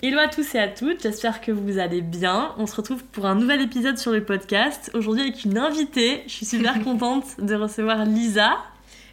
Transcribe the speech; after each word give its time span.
Hello 0.00 0.20
à 0.20 0.28
tous 0.28 0.54
et 0.54 0.60
à 0.60 0.68
toutes, 0.68 1.02
j'espère 1.02 1.40
que 1.40 1.50
vous 1.50 1.80
allez 1.80 2.02
bien. 2.02 2.54
On 2.56 2.68
se 2.68 2.76
retrouve 2.76 3.02
pour 3.02 3.26
un 3.26 3.34
nouvel 3.34 3.60
épisode 3.60 3.98
sur 3.98 4.12
le 4.12 4.22
podcast. 4.22 4.92
Aujourd'hui 4.94 5.22
avec 5.22 5.44
une 5.44 5.58
invitée. 5.58 6.22
Je 6.28 6.34
suis 6.34 6.46
super 6.46 6.80
contente 6.84 7.24
de 7.40 7.56
recevoir 7.56 8.04
Lisa. 8.04 8.58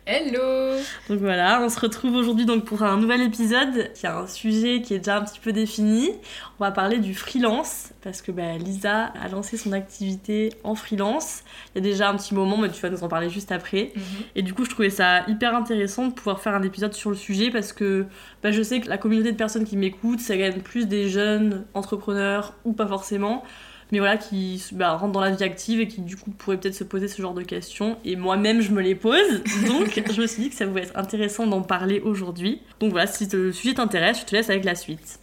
Hello 0.08 0.78
Donc 1.10 1.18
voilà, 1.18 1.62
on 1.64 1.70
se 1.70 1.80
retrouve 1.80 2.14
aujourd'hui 2.14 2.46
donc 2.46 2.64
pour 2.64 2.84
un 2.84 2.96
nouvel 2.98 3.24
épisode 3.24 3.92
qui 3.96 4.06
a 4.06 4.16
un 4.16 4.28
sujet 4.28 4.84
qui 4.84 4.94
est 4.94 5.00
déjà 5.00 5.18
un 5.18 5.24
petit 5.24 5.40
peu 5.40 5.52
défini. 5.52 6.12
On 6.60 6.64
va 6.64 6.70
parler 6.70 7.00
du 7.00 7.16
freelance 7.16 7.90
parce 8.04 8.22
que 8.22 8.32
bah, 8.32 8.56
Lisa 8.60 9.06
a 9.20 9.28
lancé 9.30 9.58
son 9.58 9.72
activité 9.72 10.54
en 10.64 10.76
freelance. 10.76 11.42
Il 11.74 11.84
y 11.84 11.88
a 11.88 11.90
déjà 11.90 12.08
un 12.08 12.16
petit 12.18 12.36
moment, 12.36 12.56
mais 12.56 12.70
tu 12.70 12.80
vas 12.84 12.92
nous 12.92 13.04
en 13.04 13.08
parler 13.08 13.32
juste 13.32 13.52
après. 13.52 13.94
Mhm. 13.96 14.04
Et 14.36 14.44
du 14.44 14.54
coup, 14.54 14.64
je 14.64 14.70
trouvais 14.70 14.92
ça 14.92 15.28
hyper 15.28 15.56
intéressant 15.56 16.06
de 16.10 16.14
pouvoir 16.14 16.40
faire 16.40 16.54
un 16.54 16.62
épisode 16.62 16.94
sur 16.94 17.10
le 17.10 17.16
sujet 17.16 17.50
parce 17.50 17.74
que 17.74 18.06
bah, 18.44 18.52
je 18.52 18.62
sais 18.62 18.82
que 18.82 18.90
la 18.90 19.00
communauté 19.00 19.32
de 19.32 19.38
personnes 19.38 19.66
qui 19.66 19.76
m'écoutent, 19.76 20.22
quand 20.28 20.38
même 20.38 20.62
plus 20.62 20.86
des 20.88 21.10
jeunes 21.10 21.66
entrepreneurs 21.74 22.54
ou 22.64 22.74
pas 22.74 22.86
forcément, 22.86 23.44
mais 23.92 24.00
voilà, 24.00 24.18
qui 24.18 24.64
bah, 24.74 24.94
rentrent 24.94 25.12
dans 25.14 25.22
la 25.22 25.32
vie 25.32 25.44
active 25.44 25.80
et 25.80 25.88
qui 25.88 26.02
du 26.02 26.18
coup 26.18 26.32
pourraient 26.32 26.58
peut-être 26.58 26.76
se 26.76 26.84
poser 26.84 27.08
ce 27.08 27.22
genre 27.22 27.34
de 27.34 27.44
questions. 27.44 27.98
Et 28.04 28.16
moi-même, 28.16 28.62
je 28.62 28.72
me 28.72 28.82
les 28.82 28.96
pose. 28.96 29.44
Donc, 29.68 30.02
je 30.14 30.22
me 30.22 30.28
suis 30.28 30.44
dit 30.44 30.50
que 30.50 30.56
ça 30.56 30.66
pouvait 30.66 30.82
être 30.84 30.98
intéressant 30.98 31.46
d'en 31.48 31.62
parler 31.62 32.00
aujourd'hui. 32.00 32.62
Donc 32.80 32.92
voilà, 32.92 33.08
si 33.08 33.28
le 33.32 33.52
sujet 33.52 33.76
t'intéresse, 33.76 34.20
je 34.22 34.26
te 34.26 34.36
laisse 34.36 34.50
avec 34.50 34.66
la 34.66 34.76
suite. 34.76 35.20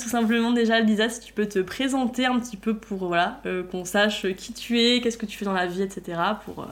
Tout 0.00 0.08
simplement 0.10 0.52
déjà, 0.52 0.80
Lisa, 0.80 1.08
si 1.08 1.20
tu 1.20 1.32
peux 1.32 1.46
te 1.46 1.60
présenter 1.60 2.26
un 2.26 2.38
petit 2.38 2.56
peu 2.56 2.76
pour 2.76 3.06
voilà, 3.06 3.40
euh, 3.46 3.62
qu'on 3.62 3.84
sache 3.84 4.26
qui 4.34 4.52
tu 4.52 4.80
es, 4.80 5.00
qu'est-ce 5.00 5.18
que 5.18 5.26
tu 5.26 5.38
fais 5.38 5.44
dans 5.44 5.52
la 5.52 5.66
vie, 5.66 5.82
etc. 5.82 6.18
pour 6.44 6.64
euh, 6.64 6.66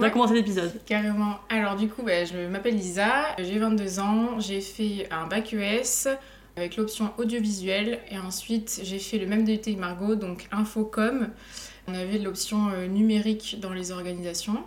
Ouais. 0.00 0.10
commencer 0.10 0.34
l'épisode. 0.34 0.72
Carrément. 0.84 1.36
Alors 1.48 1.74
du 1.76 1.88
coup, 1.88 2.02
bah, 2.02 2.24
je 2.26 2.48
m'appelle 2.48 2.76
Lisa, 2.76 3.08
j'ai 3.38 3.58
22 3.58 3.98
ans, 3.98 4.38
j'ai 4.38 4.60
fait 4.60 5.08
un 5.10 5.26
bac 5.26 5.54
ES 5.54 6.10
avec 6.56 6.76
l'option 6.76 7.12
audiovisuel 7.18 8.00
et 8.10 8.18
ensuite 8.18 8.80
j'ai 8.82 8.98
fait 8.98 9.18
le 9.18 9.26
même 9.26 9.44
DUT 9.44 9.58
que 9.58 9.70
Margot, 9.78 10.14
donc 10.14 10.48
infocom. 10.50 11.28
On 11.86 11.94
avait 11.94 12.18
l'option 12.18 12.70
euh, 12.70 12.86
numérique 12.86 13.58
dans 13.60 13.72
les 13.72 13.92
organisations. 13.92 14.64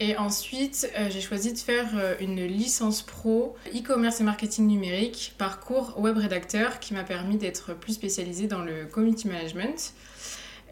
Et 0.00 0.16
ensuite, 0.16 0.90
euh, 0.98 1.08
j'ai 1.10 1.20
choisi 1.20 1.52
de 1.52 1.58
faire 1.58 1.90
euh, 1.94 2.14
une 2.20 2.42
licence 2.46 3.02
pro 3.02 3.54
e-commerce 3.76 4.20
et 4.20 4.24
marketing 4.24 4.66
numérique, 4.66 5.34
parcours 5.36 5.94
web 6.00 6.16
rédacteur, 6.16 6.80
qui 6.80 6.94
m'a 6.94 7.04
permis 7.04 7.36
d'être 7.36 7.74
plus 7.74 7.92
spécialisée 7.92 8.46
dans 8.46 8.62
le 8.62 8.86
community 8.86 9.28
management. 9.28 9.92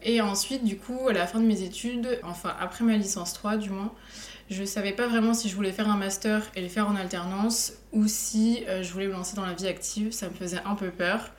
Et 0.01 0.19
ensuite, 0.19 0.63
du 0.63 0.77
coup, 0.77 1.09
à 1.09 1.13
la 1.13 1.27
fin 1.27 1.39
de 1.39 1.45
mes 1.45 1.61
études, 1.61 2.19
enfin 2.23 2.55
après 2.59 2.83
ma 2.83 2.97
licence 2.97 3.33
3 3.33 3.57
du 3.57 3.69
moins, 3.69 3.93
je 4.49 4.63
savais 4.63 4.93
pas 4.93 5.07
vraiment 5.07 5.33
si 5.33 5.47
je 5.47 5.55
voulais 5.55 5.71
faire 5.71 5.89
un 5.89 5.97
master 5.97 6.49
et 6.55 6.61
le 6.61 6.69
faire 6.69 6.87
en 6.87 6.95
alternance 6.95 7.73
ou 7.91 8.07
si 8.07 8.63
euh, 8.67 8.81
je 8.81 8.91
voulais 8.91 9.07
me 9.07 9.13
lancer 9.13 9.35
dans 9.35 9.45
la 9.45 9.53
vie 9.53 9.67
active. 9.67 10.11
Ça 10.11 10.27
me 10.27 10.33
faisait 10.33 10.61
un 10.65 10.75
peu 10.75 10.89
peur. 10.89 11.31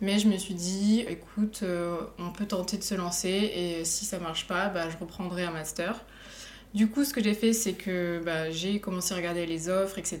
Mais 0.00 0.18
je 0.18 0.28
me 0.28 0.36
suis 0.36 0.54
dit, 0.54 1.04
écoute, 1.08 1.60
euh, 1.62 1.96
on 2.18 2.30
peut 2.30 2.46
tenter 2.46 2.76
de 2.76 2.82
se 2.82 2.94
lancer 2.94 3.28
et 3.28 3.84
si 3.84 4.04
ça 4.04 4.18
marche 4.18 4.46
pas, 4.46 4.68
bah, 4.68 4.88
je 4.90 4.96
reprendrai 4.96 5.44
un 5.44 5.50
master. 5.50 6.04
Du 6.74 6.88
coup, 6.88 7.04
ce 7.04 7.14
que 7.14 7.22
j'ai 7.22 7.34
fait, 7.34 7.52
c'est 7.52 7.74
que 7.74 8.20
bah, 8.24 8.50
j'ai 8.50 8.80
commencé 8.80 9.14
à 9.14 9.16
regarder 9.16 9.46
les 9.46 9.68
offres, 9.68 9.98
etc. 9.98 10.20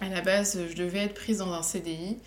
À 0.00 0.08
la 0.08 0.20
base, 0.20 0.58
je 0.70 0.74
devais 0.74 1.00
être 1.00 1.14
prise 1.14 1.38
dans 1.38 1.52
un 1.52 1.62
CDI. 1.62 2.18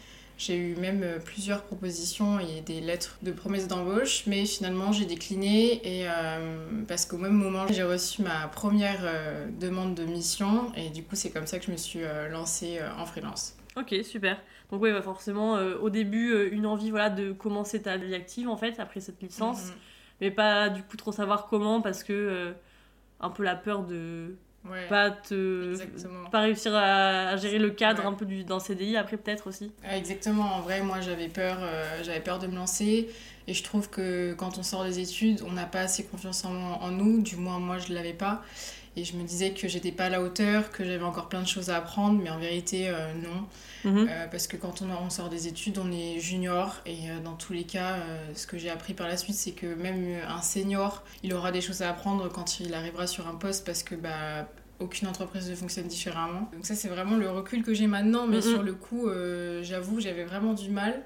J'ai 0.42 0.56
eu 0.56 0.76
même 0.76 1.04
euh, 1.04 1.20
plusieurs 1.20 1.62
propositions 1.62 2.40
et 2.40 2.62
des 2.62 2.82
lettres 2.82 3.20
de 3.22 3.32
promesses 3.32 3.68
d'embauche, 3.68 4.24
mais 4.26 4.48
finalement 4.48 4.92
j'ai 4.92 5.06
décliné 5.06 5.74
et 5.88 6.10
euh, 6.10 6.84
parce 6.88 7.06
qu'au 7.06 7.20
même 7.20 7.34
moment 7.34 7.68
j'ai 7.68 7.84
reçu 7.84 8.24
ma 8.24 8.48
première 8.48 9.02
euh, 9.04 9.46
demande 9.60 9.94
de 9.94 10.04
mission 10.04 10.72
et 10.76 10.90
du 10.90 11.04
coup 11.04 11.16
c'est 11.16 11.30
comme 11.30 11.46
ça 11.46 11.60
que 11.60 11.66
je 11.66 11.72
me 11.72 11.78
suis 11.78 12.02
euh, 12.02 12.28
lancée 12.28 12.80
en 12.98 13.06
freelance. 13.06 13.56
Ok, 13.76 13.94
super. 14.04 14.42
Donc 14.72 14.82
oui, 14.82 14.92
bah 14.92 15.04
forcément, 15.04 15.58
au 15.58 15.92
début, 15.92 16.50
une 16.50 16.66
envie 16.66 16.90
voilà, 16.90 17.12
de 17.12 17.34
commencer 17.34 17.82
ta 17.82 17.98
vie 17.98 18.16
active, 18.16 18.50
en 18.50 18.58
fait, 18.58 18.80
après 18.80 19.00
cette 19.00 19.22
licence. 19.22 19.68
Mhm. 19.68 19.74
Mais 20.22 20.32
pas 20.32 20.70
du 20.70 20.82
coup 20.82 20.98
trop 20.98 21.12
savoir 21.12 21.46
comment, 21.46 21.82
parce 21.82 22.04
que 22.04 22.54
un 23.20 23.30
peu 23.30 23.44
la 23.44 23.56
peur 23.56 23.84
de 23.84 24.36
Ouais, 24.70 24.88
pas 24.88 25.10
te... 25.12 25.72
exactement. 25.72 26.30
Pas 26.30 26.42
réussir 26.42 26.76
à, 26.76 27.30
à 27.30 27.38
gérer 27.38 27.58
le 27.60 27.72
cadre 27.72 28.04
Ouais. 28.04 28.08
un 28.08 28.14
peu 28.14 28.26
du, 28.26 28.44
d'un 28.44 28.60
CDI, 28.60 28.96
après 28.96 29.18
peut-être 29.18 29.48
aussi. 29.48 29.72
Ah, 29.84 29.98
Exactement, 29.98 30.44
en 30.56 30.62
vrai, 30.62 30.82
moi 30.82 31.02
j'avais 31.02 31.30
peur, 31.30 31.58
euh, 31.62 32.04
j'avais 32.04 32.20
peur 32.20 32.38
de 32.40 32.48
me 32.48 32.56
lancer 32.56 33.10
et 33.48 33.54
je 33.56 33.64
trouve 33.64 33.90
que 33.90 34.34
quand 34.38 34.60
on 34.60 34.64
sort 34.64 34.84
des 34.84 35.00
études, 35.00 35.42
on 35.48 35.52
n'a 35.54 35.66
pas 35.66 35.82
assez 35.82 36.04
confiance 36.04 36.46
en, 36.46 36.54
en 36.54 36.92
nous, 36.92 37.22
du 37.22 37.38
moins 37.38 37.58
moi 37.60 37.80
je 37.80 37.92
l'avais 37.94 38.14
pas. 38.14 38.44
Et 38.98 39.06
je 39.06 39.16
me 39.16 39.24
disais 39.24 39.52
que 39.52 39.70
j'étais 39.70 39.94
pas 39.94 40.06
à 40.06 40.10
la 40.10 40.22
hauteur, 40.22 40.70
que 40.72 40.84
j'avais 40.84 41.04
encore 41.04 41.30
plein 41.30 41.42
de 41.42 41.48
choses 41.48 41.70
à 41.70 41.78
apprendre, 41.78 42.20
mais 42.22 42.30
en 42.30 42.38
vérité, 42.40 42.90
euh, 42.90 43.14
non. 43.14 43.90
Mhm. 43.90 44.08
Euh, 44.10 44.28
parce 44.28 44.48
que 44.48 44.58
quand 44.58 44.82
on, 44.82 44.88
on 45.06 45.10
sort 45.10 45.30
des 45.30 45.48
études, 45.48 45.78
on 45.78 45.90
est 45.94 46.20
junior 46.20 46.76
et 46.86 47.10
euh, 47.10 47.20
dans 47.24 47.36
tous 47.36 47.54
les 47.54 47.64
cas, 47.64 47.96
ce 48.36 48.46
que 48.46 48.58
j'ai 48.58 48.70
appris 48.70 48.94
par 48.94 49.08
la 49.08 49.16
suite, 49.16 49.36
c'est 49.38 49.52
que 49.54 49.66
même 49.76 50.18
un 50.28 50.42
senior, 50.42 51.04
il 51.24 51.34
aura 51.34 51.52
des 51.54 51.62
choses 51.62 51.82
à 51.82 51.90
apprendre 51.90 52.30
quand 52.30 52.60
il 52.60 52.74
arrivera 52.74 53.08
sur 53.08 53.28
un 53.30 53.36
poste 53.36 53.66
parce 53.66 53.82
que 53.84 53.96
bah, 53.96 54.50
aucune 54.80 55.08
entreprise 55.08 55.50
ne 55.50 55.56
fonctionne 55.56 55.88
différemment. 55.88 56.50
Donc 56.54 56.66
ça, 56.66 56.76
c'est 56.76 56.90
vraiment 56.90 57.16
le 57.16 57.30
recul 57.30 57.64
que 57.64 57.74
j'ai 57.74 57.88
maintenant, 57.88 58.28
mais 58.28 58.38
Mhm. 58.38 58.42
sur 58.42 58.62
le 58.64 58.74
coup, 58.74 59.08
j'avoue, 59.62 60.02
j'avais 60.02 60.26
vraiment 60.26 60.54
du 60.54 60.70
mal. 60.70 61.02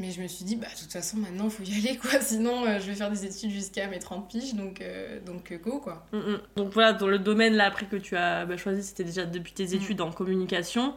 Mais 0.00 0.10
je 0.10 0.20
me 0.20 0.26
suis 0.26 0.44
dit, 0.44 0.56
bah, 0.56 0.66
de 0.74 0.80
toute 0.80 0.92
façon, 0.92 1.18
maintenant, 1.18 1.44
il 1.44 1.50
faut 1.50 1.62
y 1.62 1.72
aller, 1.78 1.96
quoi. 1.96 2.10
Sinon, 2.20 2.66
euh, 2.66 2.80
je 2.80 2.86
vais 2.86 2.94
faire 2.94 3.10
des 3.10 3.24
études 3.24 3.50
jusqu'à 3.50 3.86
mes 3.86 4.00
30 4.00 4.28
piges, 4.28 4.54
donc, 4.54 4.80
euh, 4.80 5.20
donc 5.20 5.52
euh, 5.52 5.58
go, 5.58 5.78
quoi. 5.78 6.04
Mm, 6.12 6.16
mm. 6.18 6.40
Donc 6.56 6.72
voilà, 6.72 6.92
dans 6.92 7.06
le 7.06 7.18
domaine 7.20 7.54
là 7.54 7.66
après 7.66 7.86
que 7.86 7.96
tu 7.96 8.16
as 8.16 8.44
bah, 8.44 8.56
choisi, 8.56 8.82
c'était 8.82 9.04
déjà 9.04 9.24
depuis 9.24 9.52
tes 9.52 9.66
Mm. 9.66 9.74
études 9.74 10.00
en 10.00 10.10
communication. 10.10 10.94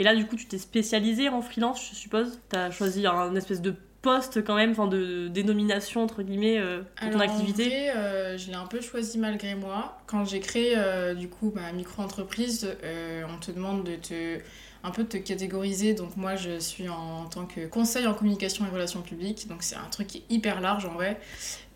Et 0.00 0.04
là, 0.04 0.16
du 0.16 0.26
coup, 0.26 0.34
tu 0.34 0.46
t'es 0.46 0.58
spécialisé 0.58 1.28
en 1.28 1.40
freelance, 1.40 1.88
je 1.90 1.94
suppose? 1.94 2.40
Tu 2.50 2.56
as 2.56 2.70
choisi 2.72 3.06
un 3.06 3.34
espèce 3.36 3.60
de 3.62 3.74
poste 4.00 4.42
quand 4.42 4.56
même, 4.56 4.72
enfin 4.72 4.88
de 4.88 5.28
dénomination 5.28 6.02
entre 6.02 6.24
guillemets 6.24 6.58
euh, 6.58 6.82
pour 6.96 7.10
ton 7.10 7.20
activité. 7.20 7.90
En 7.92 7.94
vrai, 7.94 8.38
je 8.38 8.48
l'ai 8.48 8.56
un 8.56 8.66
peu 8.66 8.80
choisi 8.80 9.18
malgré 9.18 9.54
moi. 9.54 9.98
Quand 10.06 10.24
j'ai 10.24 10.40
créé 10.40 10.74
du 11.14 11.28
coup 11.28 11.52
ma 11.54 11.70
micro-entreprise, 11.72 12.66
on 13.28 13.38
te 13.38 13.52
demande 13.52 13.84
de 13.84 13.94
te 13.94 14.40
un 14.84 14.90
peu 14.90 15.04
te 15.04 15.16
catégoriser. 15.16 15.94
Donc 15.94 16.16
moi, 16.16 16.36
je 16.36 16.58
suis 16.58 16.88
en, 16.88 17.26
tant 17.26 17.46
que 17.46 17.66
conseil 17.66 18.06
en 18.06 18.14
communication 18.14 18.66
et 18.66 18.70
relations 18.70 19.02
publiques. 19.02 19.48
Donc 19.48 19.62
c'est 19.62 19.76
un 19.76 19.88
truc 19.90 20.08
qui 20.08 20.18
est 20.18 20.34
hyper 20.34 20.60
large 20.60 20.84
en 20.84 20.94
vrai, 20.94 21.20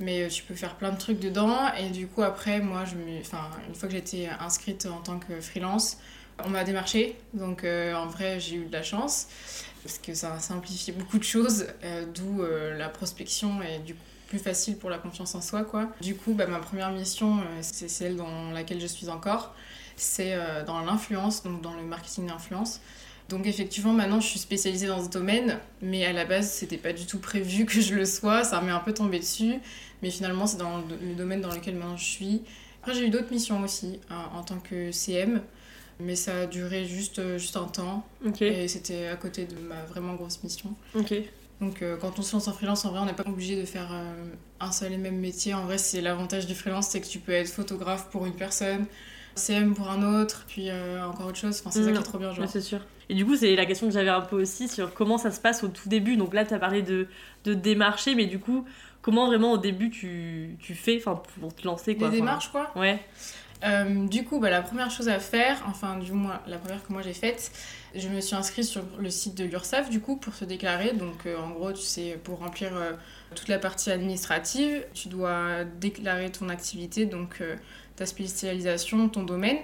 mais 0.00 0.22
euh, 0.22 0.28
tu 0.28 0.42
peux 0.42 0.54
faire 0.54 0.76
plein 0.76 0.90
de 0.90 0.98
trucs 0.98 1.20
dedans. 1.20 1.72
Et 1.74 1.90
du 1.90 2.06
coup 2.06 2.22
après, 2.22 2.60
moi, 2.60 2.84
je 2.84 2.96
une 2.96 3.74
fois 3.74 3.88
que 3.88 3.94
j'étais 3.94 4.28
inscrite 4.40 4.86
en 4.86 5.00
tant 5.00 5.18
que 5.18 5.40
freelance, 5.40 5.98
on 6.44 6.48
m'a 6.48 6.64
démarché. 6.64 7.16
Donc 7.34 7.64
euh, 7.64 7.94
en 7.94 8.06
vrai, 8.06 8.40
j'ai 8.40 8.56
eu 8.56 8.64
de 8.66 8.72
la 8.72 8.82
chance 8.82 9.28
parce 9.82 9.98
que 9.98 10.14
ça 10.14 10.34
a 10.34 10.38
simplifié 10.40 10.92
beaucoup 10.92 11.18
de 11.18 11.24
choses, 11.24 11.66
euh, 11.84 12.06
d'où 12.12 12.42
la 12.76 12.88
prospection 12.88 13.62
et 13.62 13.78
du 13.78 13.94
plus 14.26 14.40
facile 14.40 14.76
pour 14.76 14.90
la 14.90 14.98
confiance 14.98 15.36
en 15.36 15.40
soi 15.40 15.62
quoi. 15.62 15.88
Du 16.00 16.16
coup, 16.16 16.34
bah, 16.34 16.48
ma 16.48 16.58
première 16.58 16.90
mission, 16.90 17.38
c'est 17.60 17.88
celle 17.88 18.16
dans 18.16 18.50
laquelle 18.50 18.80
je 18.80 18.88
suis 18.88 19.08
encore, 19.08 19.54
c'est 19.96 20.34
euh, 20.34 20.64
dans 20.64 20.80
l'influence, 20.80 21.42
donc 21.42 21.60
dans 21.62 21.74
le 21.74 21.82
marketing 21.82 22.26
d'influence. 22.26 22.80
Donc 23.28 23.46
effectivement, 23.46 23.92
maintenant 23.92 24.20
je 24.20 24.28
suis 24.28 24.38
spécialisée 24.38 24.86
dans 24.86 25.02
ce 25.02 25.10
domaine, 25.10 25.58
mais 25.82 26.04
à 26.04 26.12
la 26.12 26.24
base 26.24 26.50
c'était 26.50 26.76
pas 26.76 26.92
du 26.92 27.06
tout 27.06 27.18
prévu 27.18 27.64
que 27.64 27.80
je 27.80 27.94
le 27.94 28.04
sois, 28.04 28.44
ça 28.44 28.60
m'est 28.60 28.70
un 28.70 28.78
peu 28.78 28.94
tombé 28.94 29.18
dessus, 29.18 29.54
mais 30.02 30.10
finalement 30.10 30.46
c'est 30.46 30.58
dans 30.58 30.78
le 30.78 31.14
domaine 31.14 31.40
dans 31.40 31.52
lequel 31.52 31.74
maintenant 31.74 31.96
je 31.96 32.04
suis. 32.04 32.42
Après 32.82 32.94
j'ai 32.94 33.06
eu 33.06 33.10
d'autres 33.10 33.32
missions 33.32 33.60
aussi 33.62 33.98
hein, 34.10 34.30
en 34.32 34.44
tant 34.44 34.58
que 34.58 34.92
CM, 34.92 35.40
mais 35.98 36.14
ça 36.14 36.42
a 36.42 36.46
duré 36.46 36.84
juste, 36.84 37.18
euh, 37.18 37.36
juste 37.36 37.56
un 37.56 37.64
temps, 37.64 38.06
et 38.40 38.68
c'était 38.68 39.08
à 39.08 39.16
côté 39.16 39.46
de 39.46 39.58
ma 39.58 39.82
vraiment 39.86 40.14
grosse 40.14 40.42
mission. 40.44 40.74
ok. 40.94 41.14
Donc 41.60 41.80
euh, 41.80 41.96
quand 41.96 42.18
on 42.18 42.22
se 42.22 42.34
lance 42.34 42.48
en 42.48 42.52
freelance, 42.52 42.84
en 42.84 42.90
vrai, 42.90 43.00
on 43.00 43.06
n'est 43.06 43.14
pas 43.14 43.26
obligé 43.26 43.58
de 43.58 43.64
faire 43.64 43.88
euh, 43.90 44.12
un 44.60 44.72
seul 44.72 44.92
et 44.92 44.98
même 44.98 45.18
métier. 45.18 45.54
En 45.54 45.64
vrai, 45.64 45.78
c'est 45.78 46.00
l'avantage 46.00 46.46
du 46.46 46.54
freelance, 46.54 46.88
c'est 46.88 47.00
que 47.00 47.06
tu 47.06 47.18
peux 47.18 47.32
être 47.32 47.48
photographe 47.48 48.08
pour 48.10 48.26
une 48.26 48.34
personne, 48.34 48.86
CM 49.36 49.74
pour 49.74 49.90
un 49.90 50.20
autre, 50.20 50.44
puis 50.48 50.70
euh, 50.70 51.06
encore 51.06 51.26
autre 51.26 51.38
chose. 51.38 51.60
Enfin, 51.60 51.70
c'est 51.70 51.84
ça 51.84 51.92
qui 51.92 51.98
est 51.98 52.02
trop 52.02 52.18
bien, 52.18 52.32
genre. 52.32 52.48
C'est 52.48 52.60
sûr. 52.60 52.80
Et 53.08 53.14
du 53.14 53.24
coup, 53.24 53.36
c'est 53.36 53.54
la 53.54 53.66
question 53.66 53.86
que 53.86 53.92
j'avais 53.92 54.10
un 54.10 54.20
peu 54.20 54.40
aussi 54.40 54.68
sur 54.68 54.92
comment 54.92 55.18
ça 55.18 55.30
se 55.30 55.40
passe 55.40 55.62
au 55.62 55.68
tout 55.68 55.88
début. 55.88 56.16
Donc 56.16 56.34
là, 56.34 56.44
tu 56.44 56.54
as 56.54 56.58
parlé 56.58 56.82
de, 56.82 57.06
de 57.44 57.54
démarcher, 57.54 58.14
mais 58.14 58.26
du 58.26 58.38
coup, 58.40 58.64
comment 59.02 59.26
vraiment 59.26 59.52
au 59.52 59.58
début 59.58 59.90
tu, 59.90 60.56
tu 60.58 60.74
fais 60.74 60.96
enfin, 60.98 61.22
pour 61.40 61.54
te 61.54 61.64
lancer 61.66 61.92
Les 61.92 61.98
quoi 61.98 62.08
Enfin, 62.08 62.16
démarches, 62.16 62.50
quoi. 62.50 62.72
Ouais. 62.74 63.00
Euh, 63.64 64.06
du 64.06 64.24
coup, 64.24 64.38
bah, 64.38 64.50
la 64.50 64.62
première 64.62 64.90
chose 64.90 65.08
à 65.08 65.18
faire, 65.18 65.62
enfin 65.68 65.98
du 65.98 66.12
moins 66.12 66.40
la 66.46 66.58
première 66.58 66.86
que 66.86 66.92
moi 66.92 67.02
j'ai 67.02 67.14
faite, 67.14 67.50
je 67.94 68.08
me 68.08 68.20
suis 68.20 68.36
inscrite 68.36 68.64
sur 68.64 68.82
le 68.98 69.08
site 69.08 69.34
de 69.34 69.44
l'URSSAF 69.44 69.88
du 69.88 70.00
coup 70.00 70.16
pour 70.16 70.34
se 70.34 70.44
déclarer. 70.44 70.92
Donc 70.92 71.26
euh, 71.26 71.38
en 71.38 71.50
gros, 71.50 71.72
tu 71.72 71.82
sais, 71.82 72.18
pour 72.22 72.40
remplir 72.40 72.76
euh, 72.76 72.92
toute 73.34 73.48
la 73.48 73.58
partie 73.58 73.90
administrative, 73.90 74.84
tu 74.92 75.08
dois 75.08 75.64
déclarer 75.64 76.30
ton 76.30 76.48
activité, 76.48 77.06
donc 77.06 77.42
ta 77.96 78.06
spécialisation, 78.06 79.08
ton 79.08 79.22
domaine. 79.22 79.58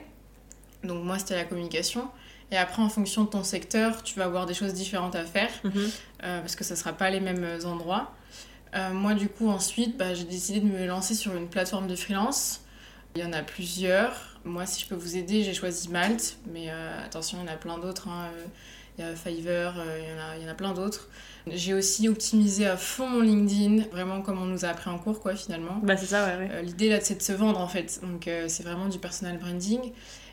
Donc 0.84 1.04
moi 1.04 1.18
c'était 1.18 1.36
la 1.36 1.44
communication. 1.44 2.08
Et 2.50 2.56
après, 2.58 2.82
en 2.82 2.90
fonction 2.90 3.24
de 3.24 3.28
ton 3.30 3.44
secteur, 3.44 4.02
tu 4.02 4.18
vas 4.18 4.24
avoir 4.26 4.44
des 4.44 4.52
choses 4.52 4.74
différentes 4.74 5.14
à 5.14 5.24
faire 5.24 5.50
Mhm. 5.64 5.90
euh, 6.24 6.40
parce 6.40 6.54
que 6.54 6.64
ça 6.64 6.76
sera 6.76 6.92
pas 6.92 7.08
les 7.08 7.20
mêmes 7.20 7.46
endroits. 7.64 8.12
Euh, 8.74 8.90
moi, 8.92 9.14
du 9.14 9.28
coup, 9.28 9.48
ensuite, 9.48 9.96
bah, 9.96 10.12
j'ai 10.14 10.24
décidé 10.24 10.60
de 10.60 10.66
me 10.66 10.86
lancer 10.86 11.14
sur 11.14 11.34
une 11.34 11.48
plateforme 11.48 11.86
de 11.86 11.96
freelance 11.96 12.60
Il 13.14 13.20
y 13.22 13.24
en 13.24 13.32
a 13.34 13.42
plusieurs. 13.42 14.38
Moi, 14.44 14.64
si 14.66 14.82
je 14.82 14.86
peux 14.88 14.94
vous 14.94 15.16
aider, 15.16 15.44
j'ai 15.44 15.52
choisi 15.54 15.88
Malte, 15.90 16.36
mais 16.52 16.66
euh, 16.70 17.04
attention, 17.04 17.38
il 17.42 17.46
y 17.46 17.50
en 17.50 17.52
a 17.52 17.56
plein 17.56 17.78
d'autres. 17.78 18.08
hein. 18.08 18.28
Il 18.98 19.04
y 19.04 19.08
a 19.08 19.14
Fiverr, 19.16 19.74
euh, 19.78 19.98
il 20.00 20.10
y 20.10 20.12
en 20.12 20.22
a, 20.22 20.36
il 20.36 20.42
y 20.42 20.46
en 20.46 20.50
a 20.50 20.54
plein 20.54 20.74
d'autres. 20.74 21.08
J'ai 21.46 21.74
aussi 21.74 22.08
optimisé 22.08 22.66
à 22.66 22.76
fond 22.76 23.08
mon 23.08 23.20
LinkedIn, 23.20 23.84
vraiment 23.90 24.20
comme 24.22 24.40
on 24.40 24.44
nous 24.44 24.64
a 24.64 24.68
appris 24.68 24.90
en 24.90 24.98
cours, 24.98 25.20
quoi, 25.20 25.34
finalement. 25.34 25.80
Bah, 25.82 25.96
c'est 25.96 26.06
ça, 26.06 26.26
ouais, 26.26 26.36
ouais. 26.36 26.50
Euh, 26.52 26.62
L'idée 26.62 26.88
là, 26.88 26.98
c'est 27.00 27.16
de 27.16 27.22
se 27.22 27.32
vendre 27.32 27.60
en 27.60 27.68
fait. 27.68 28.00
Donc 28.02 28.28
euh, 28.28 28.44
c'est 28.48 28.62
vraiment 28.62 28.88
du 28.88 28.98
personal 28.98 29.38
branding. 29.38 29.80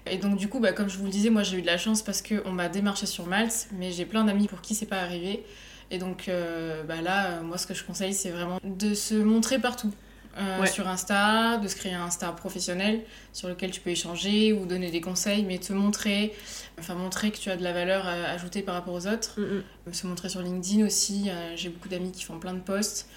Et 0.06 0.18
donc 0.18 0.38
du 0.38 0.48
coup, 0.50 0.60
bah, 0.60 0.74
comme 0.74 0.90
je 0.90 0.98
vous 0.98 1.06
le 1.06 1.12
disais, 1.12 1.30
moi 1.30 1.44
j'ai 1.44 1.58
eu 1.58 1.62
de 1.62 1.68
la 1.68 1.78
chance 1.78 2.02
parce 2.02 2.22
qu'on 2.22 2.52
m'a 2.52 2.70
démarché 2.70 3.06
sur 3.06 3.26
Malte, 3.28 3.68
mais 3.74 3.92
j'ai 3.92 4.06
plein 4.06 4.24
d'amis 4.24 4.48
pour 4.48 4.62
qui 4.62 4.76
c'est 4.76 4.86
pas 4.86 5.00
arrivé. 5.02 5.44
Et 5.92 5.98
donc 5.98 6.28
euh, 6.28 6.84
bah, 6.84 7.02
là, 7.02 7.42
moi 7.42 7.58
ce 7.58 7.66
que 7.66 7.74
je 7.74 7.84
conseille, 7.84 8.14
c'est 8.14 8.30
vraiment 8.30 8.60
de 8.64 8.94
se 8.94 9.16
montrer 9.16 9.60
partout. 9.60 9.92
Euh, 10.38 10.62
Ouais. 10.62 10.68
Sur 10.68 10.88
Insta, 10.88 11.58
de 11.58 11.68
se 11.68 11.76
créer 11.76 11.94
un 11.94 12.06
Insta 12.06 12.32
professionnel 12.32 13.02
sur 13.34 13.50
lequel 13.50 13.72
tu 13.72 13.82
peux 13.82 13.90
échanger 13.90 14.54
ou 14.54 14.66
donner 14.66 14.92
des 14.92 15.02
conseils, 15.02 15.44
mais 15.44 15.58
te 15.58 15.74
montrer, 15.74 16.34
enfin 16.80 16.94
montrer 16.96 17.32
que 17.32 17.38
tu 17.38 17.50
as 17.50 17.58
de 17.58 17.64
la 17.64 17.74
valeur 17.74 18.06
à 18.06 18.14
ajouter 18.30 18.62
par 18.62 18.76
rapport 18.76 18.94
aux 18.94 19.08
autres. 19.08 19.40
Mm, 19.40 19.44
mm. 19.44 19.64
Euh, 19.88 19.92
se 19.92 20.08
montrer 20.08 20.30
sur 20.30 20.42
LinkedIn 20.42 20.86
aussi. 20.86 21.30
euh, 21.30 21.54
J'ai 21.56 21.70
beaucoup 21.70 21.90
d'amis 21.90 22.12
qui 22.12 22.24
font 22.24 22.40
plein 22.40 22.54
de 22.54 22.60
posts. 22.60 23.10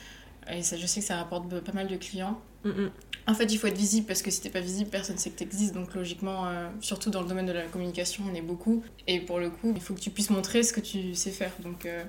Et 0.50 0.62
ça, 0.62 0.76
je 0.76 0.86
sais 0.86 1.00
que 1.00 1.06
ça 1.06 1.16
rapporte 1.16 1.48
pas 1.60 1.72
mal 1.72 1.86
de 1.86 1.96
clients. 1.96 2.40
Mm. 2.64 2.86
En 3.28 3.34
fait, 3.34 3.44
il 3.52 3.58
faut 3.58 3.68
être 3.68 3.76
visible 3.78 4.06
parce 4.06 4.20
que 4.22 4.30
si 4.32 4.40
t'es 4.40 4.50
pas 4.50 4.60
visible, 4.60 4.90
personne 4.90 5.16
sait 5.18 5.30
que 5.30 5.38
t'existes. 5.38 5.74
Donc 5.74 5.94
logiquement, 5.94 6.46
euh, 6.48 6.68
surtout 6.80 7.10
dans 7.10 7.20
le 7.20 7.28
domaine 7.28 7.46
de 7.46 7.52
la 7.52 7.62
communication, 7.66 8.24
on 8.28 8.34
est 8.34 8.42
beaucoup. 8.42 8.82
Et 9.06 9.20
pour 9.20 9.38
le 9.38 9.50
coup, 9.50 9.72
il 9.76 9.80
faut 9.80 9.94
que 9.94 10.00
tu 10.00 10.10
puisses 10.10 10.30
montrer 10.30 10.62
ce 10.64 10.72
que 10.72 10.80
tu 10.80 11.14
sais 11.14 11.30
faire. 11.30 11.52
Donc 11.62 11.86
euh, 11.86 12.02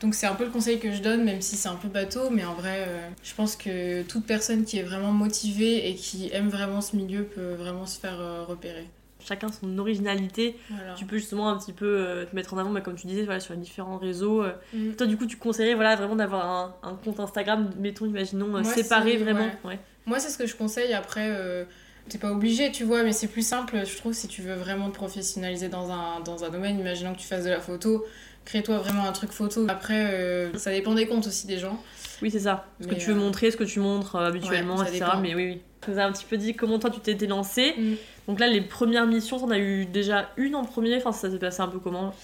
donc 0.00 0.14
c'est 0.14 0.26
un 0.26 0.34
peu 0.34 0.44
le 0.44 0.50
conseil 0.50 0.78
que 0.78 0.92
je 0.92 1.00
donne, 1.02 1.24
même 1.24 1.40
si 1.40 1.56
c'est 1.56 1.68
un 1.68 1.76
peu 1.76 1.88
bateau. 1.88 2.30
Mais 2.30 2.44
en 2.44 2.54
vrai, 2.54 2.84
euh, 2.86 3.08
je 3.22 3.34
pense 3.34 3.56
que 3.56 4.02
toute 4.02 4.26
personne 4.26 4.64
qui 4.64 4.78
est 4.78 4.82
vraiment 4.82 5.12
motivée 5.12 5.88
et 5.88 5.94
qui 5.94 6.30
aime 6.32 6.48
vraiment 6.48 6.80
ce 6.80 6.96
milieu 6.96 7.24
peut 7.24 7.52
vraiment 7.54 7.86
se 7.86 7.98
faire 7.98 8.20
euh, 8.20 8.44
repérer. 8.44 8.86
Chacun 9.24 9.48
son 9.48 9.78
originalité. 9.78 10.56
Voilà. 10.70 10.94
Tu 10.94 11.04
peux 11.04 11.16
justement 11.16 11.48
un 11.48 11.58
petit 11.58 11.72
peu 11.72 11.86
euh, 11.86 12.24
te 12.26 12.36
mettre 12.36 12.54
en 12.54 12.58
avant, 12.58 12.70
bah, 12.70 12.80
comme 12.80 12.94
tu 12.94 13.06
disais, 13.06 13.24
voilà, 13.24 13.40
sur 13.40 13.54
les 13.54 13.60
différents 13.60 13.98
réseaux. 13.98 14.44
Mm. 14.72 14.92
Toi, 14.92 15.06
du 15.06 15.16
coup, 15.16 15.26
tu 15.26 15.36
conseillerais 15.36 15.74
voilà, 15.74 15.96
vraiment 15.96 16.16
d'avoir 16.16 16.46
un, 16.46 16.74
un 16.82 16.94
compte 16.94 17.18
Instagram, 17.18 17.70
mettons, 17.78 18.06
imaginons, 18.06 18.48
Moi, 18.48 18.64
séparé 18.64 19.16
vraiment. 19.16 19.46
ouais. 19.46 19.70
Ouais. 19.70 19.78
Moi, 20.04 20.20
c'est 20.20 20.28
ce 20.28 20.38
que 20.38 20.46
je 20.46 20.54
conseille. 20.54 20.92
Après, 20.92 21.66
t'es 22.08 22.18
pas 22.18 22.30
obligé, 22.30 22.70
tu 22.70 22.84
vois, 22.84 23.02
mais 23.02 23.12
c'est 23.12 23.26
plus 23.26 23.44
simple, 23.44 23.82
je 23.84 23.96
trouve, 23.96 24.12
si 24.12 24.28
tu 24.28 24.42
veux 24.42 24.54
vraiment 24.54 24.90
te 24.90 24.94
professionnaliser 24.94 25.68
dans 25.68 25.90
un, 25.90 26.20
dans 26.20 26.44
un 26.44 26.50
domaine. 26.50 26.78
Imaginons 26.78 27.14
que 27.14 27.18
tu 27.18 27.26
fasses 27.26 27.44
de 27.44 27.50
la 27.50 27.60
photo, 27.60 28.04
crée-toi 28.46 28.78
vraiment 28.78 29.04
un 29.04 29.12
truc 29.12 29.32
photo. 29.32 29.66
Après, 29.68 30.06
euh, 30.10 30.56
ça 30.56 30.70
dépend 30.70 30.94
des 30.94 31.06
comptes 31.06 31.26
aussi 31.26 31.46
des 31.46 31.58
gens. 31.58 31.78
Oui, 32.22 32.30
c'est 32.30 32.40
ça. 32.40 32.64
Ce 32.80 32.86
que 32.86 32.94
tu 32.94 33.10
veux 33.10 33.16
euh, 33.16 33.20
montrer, 33.20 33.50
ce 33.50 33.58
que 33.58 33.64
tu 33.64 33.78
montres 33.80 34.16
euh, 34.16 34.28
habituellement, 34.28 34.76
ouais, 34.76 34.84
etc. 34.88 35.00
dépend. 35.04 35.20
Mais 35.20 35.34
oui, 35.34 35.44
oui. 35.46 35.60
Tu 35.84 35.90
nous 35.90 35.98
as 35.98 36.04
un 36.04 36.12
petit 36.12 36.24
peu 36.24 36.38
dit 36.38 36.54
comment 36.54 36.78
toi 36.78 36.88
tu 36.88 37.00
t'étais 37.00 37.26
lancé. 37.26 37.74
Mm. 37.76 37.94
Donc 38.28 38.40
là, 38.40 38.46
les 38.48 38.62
premières 38.62 39.06
missions, 39.06 39.38
t'en 39.38 39.50
as 39.50 39.58
eu 39.58 39.84
déjà 39.84 40.30
une 40.38 40.54
en 40.54 40.64
premier. 40.64 40.96
Enfin, 40.96 41.12
ça 41.12 41.30
s'est 41.30 41.38
passé 41.38 41.60
un 41.60 41.68
peu 41.68 41.78
comment 41.78 42.14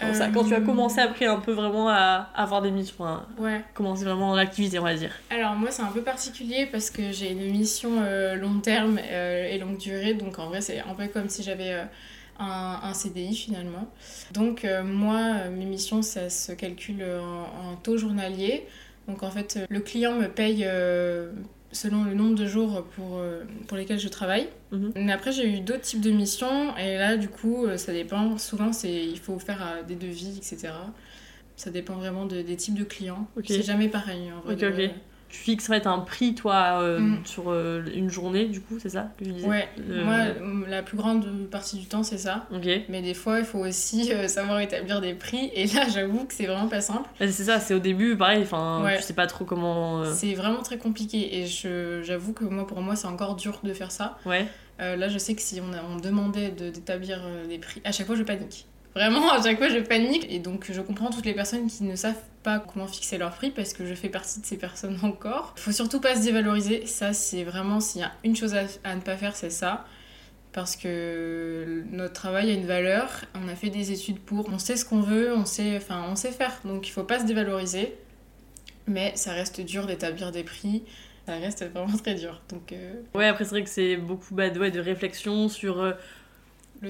Quand, 0.00 0.14
ça- 0.14 0.28
quand 0.28 0.44
tu 0.44 0.54
as 0.54 0.62
commencé 0.62 1.00
après 1.00 1.26
un 1.26 1.38
peu 1.38 1.52
vraiment 1.52 1.90
à 1.90 2.30
avoir 2.34 2.62
des 2.62 2.70
missions, 2.70 2.94
enfin, 2.98 3.26
Ouais. 3.38 3.62
commencer 3.74 4.04
vraiment 4.04 4.34
l'activité, 4.34 4.78
on 4.78 4.84
va 4.84 4.94
dire. 4.94 5.12
Alors 5.28 5.54
moi 5.54 5.70
c'est 5.70 5.82
un 5.82 5.92
peu 5.92 6.00
particulier 6.00 6.66
parce 6.72 6.88
que 6.88 7.12
j'ai 7.12 7.30
une 7.32 7.50
mission 7.50 7.90
euh, 8.00 8.34
long 8.36 8.58
terme 8.60 8.98
euh, 9.02 9.44
et 9.50 9.58
longue 9.58 9.76
durée, 9.76 10.14
donc 10.14 10.38
en 10.38 10.48
vrai 10.48 10.62
c'est 10.62 10.80
un 10.80 10.94
peu 10.94 11.08
comme 11.08 11.28
si 11.28 11.42
j'avais 11.42 11.72
euh, 11.74 11.84
un, 12.38 12.80
un 12.82 12.94
CDI 12.94 13.34
finalement. 13.34 13.88
Donc 14.32 14.64
euh, 14.64 14.82
moi 14.82 15.20
euh, 15.44 15.50
mes 15.50 15.64
missions 15.66 16.02
ça 16.02 16.30
se 16.30 16.52
calcule 16.52 17.04
en, 17.04 17.70
en 17.72 17.76
taux 17.76 17.96
journalier, 17.98 18.64
donc 19.08 19.22
en 19.22 19.30
fait 19.30 19.56
euh, 19.56 19.66
le 19.68 19.80
client 19.80 20.14
me 20.14 20.26
paye 20.28 20.66
selon 21.72 22.04
le 22.04 22.14
nombre 22.14 22.34
de 22.34 22.46
jours 22.46 22.84
pour, 22.94 23.20
pour 23.66 23.76
lesquels 23.76 23.98
je 23.98 24.08
travaille. 24.08 24.48
Mhm. 24.72 24.92
Mais 24.96 25.12
après 25.12 25.32
j'ai 25.32 25.48
eu 25.48 25.60
d'autres 25.60 25.80
types 25.82 26.00
de 26.02 26.10
missions 26.10 26.76
et 26.76 26.98
là 26.98 27.16
du 27.16 27.28
coup 27.28 27.66
ça 27.76 27.92
dépend, 27.92 28.36
souvent 28.38 28.72
c'est 28.72 28.92
il 29.06 29.18
faut 29.18 29.38
faire 29.38 29.78
des 29.86 29.94
devis 29.96 30.36
etc. 30.36 30.72
Ça 31.56 31.70
dépend 31.70 31.94
vraiment 31.94 32.26
de- 32.26 32.42
des 32.42 32.56
types 32.56 32.74
de 32.74 32.84
clients. 32.84 33.26
Ok. 33.36 33.44
C'est 33.48 33.62
jamais 33.62 33.88
pareil 33.88 34.32
en 34.32 34.40
vrai. 34.40 34.56
De. 34.56 34.90
Tu 35.32 35.56
fait 35.58 35.86
un 35.86 35.98
prix, 36.00 36.34
toi, 36.34 36.80
euh, 36.82 36.98
Mm. 37.00 37.18
sur 37.24 37.50
euh, 37.50 37.82
une 37.94 38.10
journée, 38.10 38.44
du 38.44 38.60
coup, 38.60 38.78
c'est 38.78 38.90
ça 38.90 39.08
que 39.18 39.24
je 39.24 39.30
disais 39.30 39.48
Ouais, 39.48 39.66
Euh, 39.90 40.04
moi, 40.04 40.16
la 40.68 40.82
plus 40.82 40.96
grande 40.98 41.24
partie 41.50 41.78
du 41.78 41.86
temps, 41.86 42.02
c'est 42.02 42.18
ça. 42.18 42.46
Mais 42.88 43.00
des 43.00 43.14
fois, 43.14 43.38
il 43.38 43.44
faut 43.46 43.60
aussi 43.60 44.12
euh, 44.12 44.28
savoir 44.28 44.60
établir 44.60 45.00
des 45.00 45.14
prix. 45.14 45.50
Et 45.54 45.66
là, 45.68 45.86
j'avoue 45.92 46.26
que 46.26 46.34
c'est 46.34 46.44
vraiment 46.46 46.68
pas 46.68 46.82
simple. 46.82 47.08
Bah, 47.18 47.26
C'est 47.28 47.44
ça, 47.44 47.60
c'est 47.60 47.72
au 47.72 47.78
début, 47.78 48.14
pareil, 48.16 48.42
enfin, 48.42 48.82
Ouais. 48.84 48.98
tu 48.98 49.02
sais 49.04 49.14
pas 49.14 49.26
trop 49.26 49.46
comment. 49.46 50.04
C'est 50.12 50.34
vraiment 50.34 50.62
très 50.62 50.76
compliqué. 50.76 51.38
Et 51.40 51.46
j'avoue 52.02 52.34
que 52.34 52.44
moi, 52.44 52.66
pour 52.66 52.80
moi, 52.82 52.94
c'est 52.94 53.06
encore 53.08 53.34
dur 53.36 53.58
de 53.64 53.72
faire 53.72 53.90
ça. 53.90 54.18
Ouais. 54.26 54.46
Là, 54.78 55.08
je 55.08 55.16
sais 55.16 55.34
que 55.34 55.40
si 55.40 55.60
on, 55.60 55.72
a- 55.72 55.82
on 55.90 55.96
demandait 55.98 56.50
de- 56.50 56.68
d'établir 56.70 57.20
des 57.48 57.58
prix, 57.58 57.80
à 57.84 57.92
chaque 57.92 58.06
fois, 58.06 58.16
je 58.16 58.22
panique. 58.24 58.66
Vraiment, 58.94 59.30
à 59.32 59.40
chaque 59.42 59.56
fois, 59.56 59.68
je 59.70 59.78
panique. 59.78 60.26
Et 60.28 60.40
donc, 60.40 60.68
je 60.70 60.80
comprends 60.82 61.08
toutes 61.08 61.24
les 61.24 61.32
personnes 61.34 61.66
qui 61.68 61.84
ne 61.84 61.96
savent 61.96 62.20
pas 62.42 62.58
comment 62.58 62.86
fixer 62.86 63.18
leur 63.18 63.34
prix 63.34 63.50
parce 63.50 63.72
que 63.72 63.86
je 63.86 63.94
fais 63.94 64.08
partie 64.08 64.40
de 64.40 64.46
ces 64.46 64.56
personnes 64.56 64.98
encore. 65.02 65.54
Il 65.56 65.62
faut 65.62 65.72
surtout 65.72 66.00
pas 66.00 66.16
se 66.16 66.22
dévaloriser. 66.22 66.86
Ça, 66.86 67.12
c'est 67.12 67.44
vraiment, 67.44 67.80
s'il 67.80 68.00
y 68.00 68.04
a 68.04 68.12
une 68.24 68.36
chose 68.36 68.54
à, 68.54 68.94
ne 68.94 69.00
pas 69.00 69.16
faire, 69.16 69.36
c'est 69.36 69.50
ça. 69.50 69.86
Parce 70.52 70.76
que 70.76 71.84
notre 71.90 72.12
travail 72.12 72.50
a 72.50 72.54
une 72.54 72.66
valeur. 72.66 73.08
On 73.34 73.48
a 73.48 73.54
fait 73.54 73.70
des 73.70 73.90
études 73.92 74.20
pour. 74.20 74.48
On 74.50 74.58
sait 74.58 74.76
ce 74.76 74.84
qu'on 74.84 75.00
veut, 75.00 75.34
on 75.34 75.46
sait, 75.46 75.76
enfin, 75.76 76.04
on 76.10 76.16
sait 76.16 76.30
faire. 76.30 76.52
Donc, 76.64 76.86
il 76.86 76.90
faut 76.90 77.04
pas 77.04 77.20
se 77.20 77.24
dévaloriser. 77.24 77.94
Mais 78.86 79.12
ça 79.14 79.32
reste 79.32 79.60
dur 79.60 79.86
d'établir 79.86 80.30
des 80.30 80.44
prix. 80.44 80.82
Ça 81.26 81.36
reste 81.36 81.64
vraiment 81.70 81.96
très 82.02 82.14
dur. 82.14 82.42
Donc, 82.50 82.72
euh, 82.72 82.94
Ouais, 83.14 83.26
après, 83.28 83.44
c'est 83.44 83.50
vrai 83.50 83.64
que 83.64 83.70
c'est 83.70 83.96
beaucoup 83.96 84.34
bah, 84.34 84.50
de, 84.50 84.80
réflexion 84.80 85.48
sur 85.48 85.80
euh, 85.80 85.92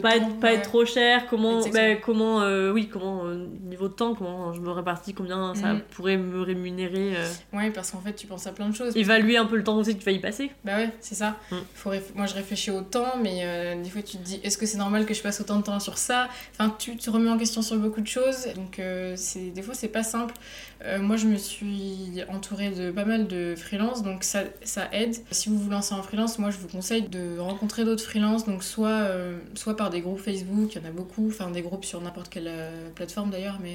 pas, 0.00 0.18
temps, 0.18 0.28
être, 0.28 0.40
pas 0.40 0.46
ouais. 0.48 0.54
être 0.54 0.62
trop 0.62 0.84
cher, 0.86 1.26
comment, 1.28 1.60
bah, 1.68 1.96
comment 1.96 2.40
euh, 2.42 2.70
oui, 2.72 2.88
comment, 2.88 3.24
euh, 3.26 3.46
niveau 3.64 3.88
de 3.88 3.92
temps, 3.92 4.14
comment 4.14 4.52
je 4.54 4.60
me 4.60 4.70
répartis, 4.70 5.12
combien 5.12 5.54
ça 5.54 5.74
Mhm. 5.74 5.80
pourrait 5.90 6.16
me 6.16 6.40
rémunérer. 6.40 7.16
euh, 7.16 7.28
Ouais, 7.52 7.70
parce 7.70 7.90
qu'en 7.90 8.00
fait, 8.00 8.14
tu 8.14 8.26
penses 8.26 8.46
à 8.46 8.52
plein 8.52 8.68
de 8.68 8.74
choses. 8.74 8.96
évaluer 8.96 9.36
un 9.36 9.44
peu 9.46 9.56
le 9.56 9.64
temps 9.64 9.76
aussi 9.76 9.92
que 9.94 9.98
tu 9.98 10.04
vas 10.06 10.12
y 10.12 10.20
passer. 10.20 10.50
Bah 10.64 10.76
ouais, 10.76 10.90
c'est 11.00 11.14
ça. 11.14 11.36
Mm. 11.50 11.56
Faut 11.74 11.90
réf- 11.90 12.14
Moi, 12.14 12.26
je 12.26 12.34
réfléchis 12.34 12.70
au 12.70 12.80
temps, 12.80 13.16
mais 13.22 13.40
euh, 13.42 13.82
des 13.82 13.90
fois, 13.90 14.02
tu 14.02 14.16
te 14.16 14.22
dis, 14.22 14.40
est-ce 14.42 14.56
que 14.56 14.64
c'est 14.66 14.78
normal 14.78 15.04
que 15.04 15.14
je 15.14 15.22
passe 15.22 15.40
autant 15.40 15.58
de 15.58 15.62
temps 15.64 15.80
sur 15.80 15.98
ça? 15.98 16.28
Enfin, 16.52 16.74
tu 16.78 16.96
te 16.96 17.10
remets 17.10 17.30
en 17.30 17.36
question 17.38 17.60
sur 17.60 17.76
beaucoup 17.76 18.00
de 18.00 18.06
choses. 18.06 18.46
Donc, 18.54 18.80
c'est 19.16 19.50
des 19.50 19.62
fois, 19.62 19.74
c'est 19.74 19.88
pas 19.88 20.02
simple. 20.02 20.34
Moi, 21.00 21.16
je 21.16 21.26
me 21.26 21.36
suis 21.36 22.20
entourée 22.28 22.70
de 22.70 22.90
pas 22.90 23.04
mal 23.04 23.28
de 23.28 23.54
freelance, 23.56 24.02
donc 24.02 24.24
ça, 24.24 24.40
ça 24.64 24.88
aide. 24.92 25.14
Si 25.30 25.48
vous 25.48 25.58
vous 25.58 25.70
lancez 25.70 25.94
en 25.94 26.02
freelance, 26.02 26.38
moi, 26.38 26.50
je 26.50 26.58
vous 26.58 26.68
conseille 26.68 27.02
de 27.02 27.38
rencontrer 27.38 27.84
d'autres 27.84 28.02
freelance, 28.04 28.46
donc 28.46 28.64
soit, 28.64 29.06
soit 29.54 29.76
par 29.76 29.81
des 29.90 30.00
groupes 30.00 30.20
Facebook, 30.20 30.74
il 30.74 30.82
y 30.82 30.84
en 30.84 30.88
a 30.88 30.92
beaucoup, 30.92 31.26
enfin, 31.28 31.50
des 31.50 31.62
groupes 31.62 31.84
sur 31.84 32.00
n'importe 32.00 32.28
quelle 32.28 32.48
euh, 32.48 32.88
plateforme 32.94 33.30
d'ailleurs, 33.30 33.58
mais 33.62 33.74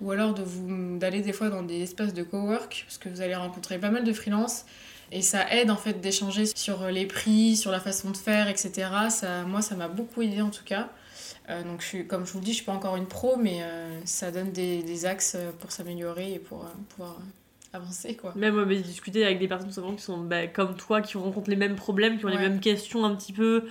ou 0.00 0.10
alors 0.10 0.34
de 0.34 0.42
vous 0.42 0.98
d'aller 0.98 1.20
des 1.22 1.32
fois 1.32 1.48
dans 1.48 1.62
des 1.62 1.82
espaces 1.82 2.12
de 2.12 2.22
cowork 2.22 2.84
parce 2.86 2.98
que 2.98 3.08
vous 3.08 3.22
allez 3.22 3.34
rencontrer 3.34 3.78
pas 3.78 3.90
mal 3.90 4.04
de 4.04 4.12
freelance 4.12 4.66
et 5.10 5.22
ça 5.22 5.50
aide 5.54 5.70
en 5.70 5.76
fait 5.76 6.00
d'échanger 6.02 6.44
sur 6.54 6.88
les 6.88 7.06
prix, 7.06 7.56
sur 7.56 7.70
la 7.70 7.80
façon 7.80 8.10
de 8.10 8.16
faire, 8.16 8.48
etc. 8.48 8.72
Ça, 9.08 9.44
moi, 9.44 9.62
ça 9.62 9.74
m'a 9.74 9.88
beaucoup 9.88 10.20
aidé 10.22 10.42
en 10.42 10.50
tout 10.50 10.64
cas. 10.64 10.90
Euh, 11.48 11.62
donc, 11.62 11.80
je 11.80 11.86
suis, 11.86 12.06
comme 12.06 12.26
je 12.26 12.32
vous 12.32 12.40
le 12.40 12.44
dis, 12.44 12.50
je 12.50 12.56
suis 12.56 12.64
pas 12.64 12.72
encore 12.72 12.96
une 12.96 13.06
pro, 13.06 13.36
mais 13.36 13.62
euh, 13.62 14.00
ça 14.04 14.30
donne 14.32 14.50
des, 14.50 14.82
des 14.82 15.06
axes 15.06 15.36
pour 15.60 15.70
s'améliorer 15.72 16.34
et 16.34 16.38
pour 16.40 16.64
euh, 16.64 16.68
pouvoir 16.90 17.12
euh, 17.20 17.76
avancer 17.76 18.16
quoi. 18.16 18.32
Même 18.36 18.58
euh, 18.58 18.64
bah, 18.64 18.74
discuter 18.74 19.24
avec 19.24 19.38
des 19.38 19.46
personnes 19.48 19.70
simplement 19.70 19.94
qui 19.96 20.02
sont 20.02 20.18
bah, 20.18 20.46
comme 20.48 20.76
toi, 20.76 21.00
qui 21.00 21.16
rencontrent 21.16 21.48
les 21.50 21.56
mêmes 21.56 21.76
problèmes, 21.76 22.18
qui 22.18 22.24
ont 22.24 22.28
les 22.28 22.36
Ouais. 22.36 22.48
mêmes 22.48 22.60
questions 22.60 23.04
un 23.04 23.14
petit 23.14 23.32
peu, 23.32 23.64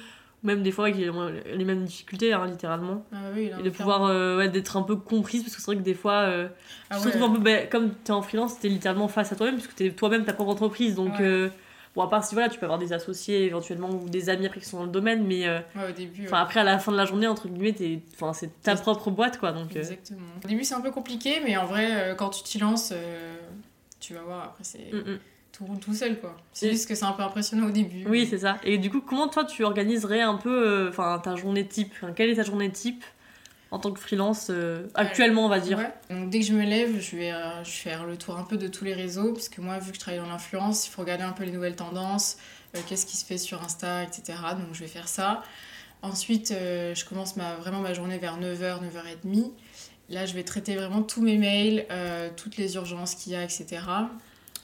même 0.45 0.63
des 0.63 0.71
fois 0.71 0.91
qui 0.91 1.09
ont 1.09 1.29
les 1.45 1.65
mêmes 1.65 1.83
difficultés, 1.83 2.33
hein, 2.33 2.45
littéralement. 2.47 3.03
Ah 3.11 3.17
oui, 3.35 3.49
là, 3.49 3.57
Et 3.59 3.63
de 3.63 3.69
pouvoir 3.69 4.05
euh, 4.05 4.37
ouais, 4.37 4.47
d'être 4.49 4.77
un 4.77 4.83
peu 4.83 4.95
comprise, 4.95 5.43
parce 5.43 5.55
que 5.55 5.61
c'est 5.61 5.65
vrai 5.67 5.75
que 5.77 5.81
des 5.81 5.93
fois, 5.93 6.21
euh, 6.21 6.47
Ah 6.89 6.97
tu 7.01 7.07
ouais. 7.07 7.21
un 7.21 7.29
peu, 7.31 7.39
bah, 7.39 7.65
comme 7.65 7.89
tu 8.03 8.07
es 8.07 8.11
en 8.11 8.21
freelance, 8.21 8.59
tu 8.59 8.67
es 8.67 8.69
littéralement 8.69 9.07
face 9.07 9.31
à 9.31 9.35
toi-même, 9.35 9.55
parce 9.55 9.67
que 9.67 9.75
tu 9.75 9.85
es 9.85 9.91
toi-même 9.91 10.23
ta 10.23 10.33
propre 10.33 10.51
entreprise. 10.51 10.95
Donc, 10.95 11.13
Ouais. 11.19 11.25
euh, 11.25 11.49
bon, 11.95 12.03
à 12.03 12.09
part 12.09 12.23
si 12.23 12.35
voilà, 12.35 12.49
tu 12.49 12.59
peux 12.59 12.65
avoir 12.65 12.79
des 12.79 12.93
associés 12.93 13.45
éventuellement, 13.45 13.89
ou 13.89 14.07
des 14.07 14.29
amis 14.29 14.45
après 14.45 14.59
qui 14.59 14.67
sont 14.67 14.77
dans 14.77 14.85
le 14.85 14.91
domaine, 14.91 15.25
mais 15.25 15.47
euh, 15.47 15.59
au 15.75 15.91
début. 15.91 16.27
après, 16.31 16.59
à 16.59 16.63
la 16.63 16.77
fin 16.79 16.91
de 16.91 16.97
la 16.97 17.05
journée, 17.05 17.27
entre 17.27 17.47
guillemets, 17.47 17.75
c'est 18.33 18.61
ta 18.61 18.75
propre 18.75 19.11
boîte, 19.11 19.39
quoi. 19.39 19.51
Donc, 19.51 19.75
euh, 19.75 19.79
Exactement. 19.79 20.19
Au 20.43 20.47
début, 20.47 20.63
c'est 20.63 20.75
un 20.75 20.81
peu 20.81 20.91
compliqué, 20.91 21.41
mais 21.43 21.57
en 21.57 21.65
vrai, 21.65 22.15
quand 22.17 22.29
tu 22.29 22.43
t'y 22.43 22.59
lances, 22.59 22.93
tu 23.99 24.13
vas 24.13 24.21
voir. 24.21 24.43
Après, 24.43 24.63
c'est 24.63 24.93
mm, 24.93 24.97
mm. 24.97 25.19
Tout 25.55 25.65
roule 25.65 25.79
tout 25.79 25.93
seul 25.93 26.19
quoi. 26.19 26.35
C'est 26.51 26.69
juste 26.69 26.87
que 26.87 26.95
c'est 26.95 27.05
un 27.05 27.13
peu 27.13 27.23
impressionnant 27.23 27.67
au 27.67 27.71
début. 27.71 28.05
Oui, 28.07 28.27
c'est 28.29 28.39
ça. 28.39 28.57
Et 28.63 28.77
du 28.77 28.89
coup, 28.89 29.01
comment 29.01 29.27
toi 29.27 29.45
tu 29.45 29.63
organiserais 29.63 30.21
un 30.21 30.35
peu 30.35 30.67
euh, 30.67 30.89
enfin 30.89 31.19
ta 31.23 31.35
journée 31.35 31.65
type? 31.65 31.93
Quelle 32.15 32.29
est 32.29 32.35
ta 32.35 32.43
journée 32.43 32.69
type 32.69 33.03
en 33.71 33.79
tant 33.79 33.91
que 33.91 33.99
freelance 33.99 34.47
euh, 34.49 34.87
actuellement, 34.95 35.45
on 35.45 35.49
va 35.49 35.59
dire? 35.59 35.77
Ouais. 35.77 35.93
Donc 36.09 36.29
dès 36.29 36.39
que 36.39 36.45
je 36.45 36.53
me 36.53 36.63
lève, 36.63 36.99
je 36.99 37.15
vais, 37.15 37.31
euh, 37.31 37.63
je 37.63 37.69
vais 37.69 37.75
faire 37.75 38.05
le 38.05 38.17
tour 38.17 38.37
un 38.37 38.43
peu 38.43 38.57
de 38.57 38.67
tous 38.67 38.83
les 38.83 38.93
réseaux, 38.93 39.31
parce 39.33 39.49
que 39.49 39.61
moi, 39.61 39.79
vu 39.79 39.91
que 39.91 39.95
je 39.95 39.99
travaille 39.99 40.19
dans 40.19 40.27
l'influence, 40.27 40.87
il 40.87 40.91
faut 40.91 41.01
regarder 41.01 41.23
un 41.23 41.31
peu 41.31 41.45
les 41.45 41.51
nouvelles 41.51 41.75
tendances, 41.75 42.37
qu'est-ce 42.87 43.05
qui 43.05 43.15
se 43.15 43.25
fait 43.25 43.37
sur 43.37 43.63
Insta, 43.63 44.03
etc. 44.03 44.37
Donc 44.51 44.73
je 44.73 44.81
vais 44.81 44.87
faire 44.87 45.07
ça. 45.07 45.41
Ensuite, 46.01 46.49
je 46.49 47.05
commence 47.05 47.37
ma, 47.37 47.55
vraiment 47.55 47.79
ma 47.79 47.93
journée 47.93 48.17
vers 48.17 48.39
9h, 48.39 48.81
9h30. 48.81 49.51
Là, 50.09 50.25
je 50.25 50.33
vais 50.33 50.43
traiter 50.43 50.75
vraiment 50.75 51.01
tous 51.01 51.21
mes 51.21 51.37
mails, 51.37 51.85
toutes 52.35 52.57
les 52.57 52.75
urgences 52.75 53.15
qu'il 53.15 53.31
y 53.31 53.35
a, 53.35 53.43
etc. 53.43 53.79